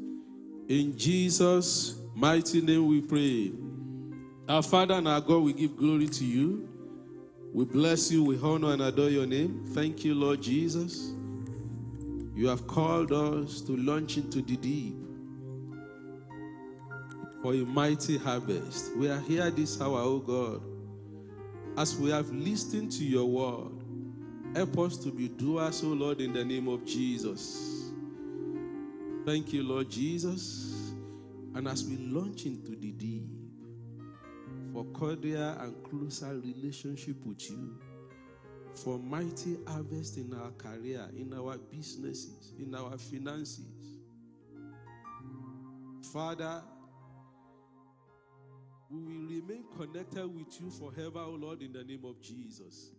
In 0.68 0.96
Jesus' 0.96 1.98
mighty 2.14 2.60
name 2.60 2.86
we 2.86 3.00
pray. 3.00 3.52
Our 4.48 4.62
Father 4.62 4.94
and 4.94 5.08
our 5.08 5.20
God, 5.20 5.38
we 5.38 5.52
give 5.52 5.76
glory 5.76 6.08
to 6.08 6.24
you. 6.24 6.68
We 7.54 7.64
bless 7.64 8.10
you, 8.10 8.24
we 8.24 8.38
honor 8.42 8.72
and 8.72 8.82
adore 8.82 9.08
your 9.08 9.26
name. 9.26 9.64
Thank 9.68 10.04
you, 10.04 10.14
Lord 10.14 10.42
Jesus. 10.42 11.12
You 12.34 12.48
have 12.48 12.66
called 12.66 13.12
us 13.12 13.62
to 13.62 13.76
launch 13.76 14.16
into 14.16 14.42
the 14.42 14.56
deep 14.56 14.96
for 17.42 17.54
a 17.54 17.64
mighty 17.64 18.18
harvest. 18.18 18.96
We 18.96 19.08
are 19.08 19.20
here 19.20 19.50
this 19.50 19.80
hour, 19.80 20.00
O 20.00 20.18
God, 20.18 20.60
as 21.78 21.96
we 21.96 22.10
have 22.10 22.28
listened 22.30 22.90
to 22.90 23.04
your 23.04 23.24
word. 23.24 23.70
Help 24.56 24.76
us 24.80 24.96
to 24.96 25.12
be 25.12 25.28
doers, 25.28 25.84
O 25.84 25.86
Lord, 25.86 26.20
in 26.20 26.32
the 26.32 26.44
name 26.44 26.66
of 26.66 26.84
Jesus. 26.84 27.92
Thank 29.24 29.52
you, 29.52 29.62
Lord 29.62 29.88
Jesus. 29.88 30.92
And 31.54 31.68
as 31.68 31.84
we 31.84 31.96
launch 31.98 32.46
into 32.46 32.72
the 32.72 32.90
deep 32.90 33.22
for 34.72 34.86
cordial 34.86 35.56
and 35.60 35.84
closer 35.84 36.34
relationship 36.40 37.24
with 37.24 37.48
you, 37.48 37.78
for 38.74 38.98
mighty 38.98 39.58
harvest 39.68 40.16
in 40.16 40.34
our 40.34 40.50
career, 40.52 41.08
in 41.16 41.32
our 41.32 41.58
businesses, 41.58 42.54
in 42.58 42.74
our 42.74 42.98
finances. 42.98 44.00
Father, 46.12 46.60
we 48.90 48.98
will 48.98 49.28
remain 49.28 49.64
connected 49.76 50.26
with 50.26 50.60
you 50.60 50.70
forever, 50.70 51.20
O 51.20 51.32
Lord, 51.32 51.62
in 51.62 51.72
the 51.72 51.84
name 51.84 52.04
of 52.04 52.20
Jesus. 52.22 52.92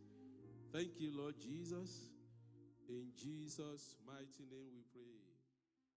Thank 0.71 0.99
you, 0.99 1.11
Lord 1.17 1.35
Jesus. 1.39 2.09
In 2.87 3.07
Jesus' 3.15 3.95
mighty 4.05 4.45
name 4.51 4.69
we. 4.75 4.78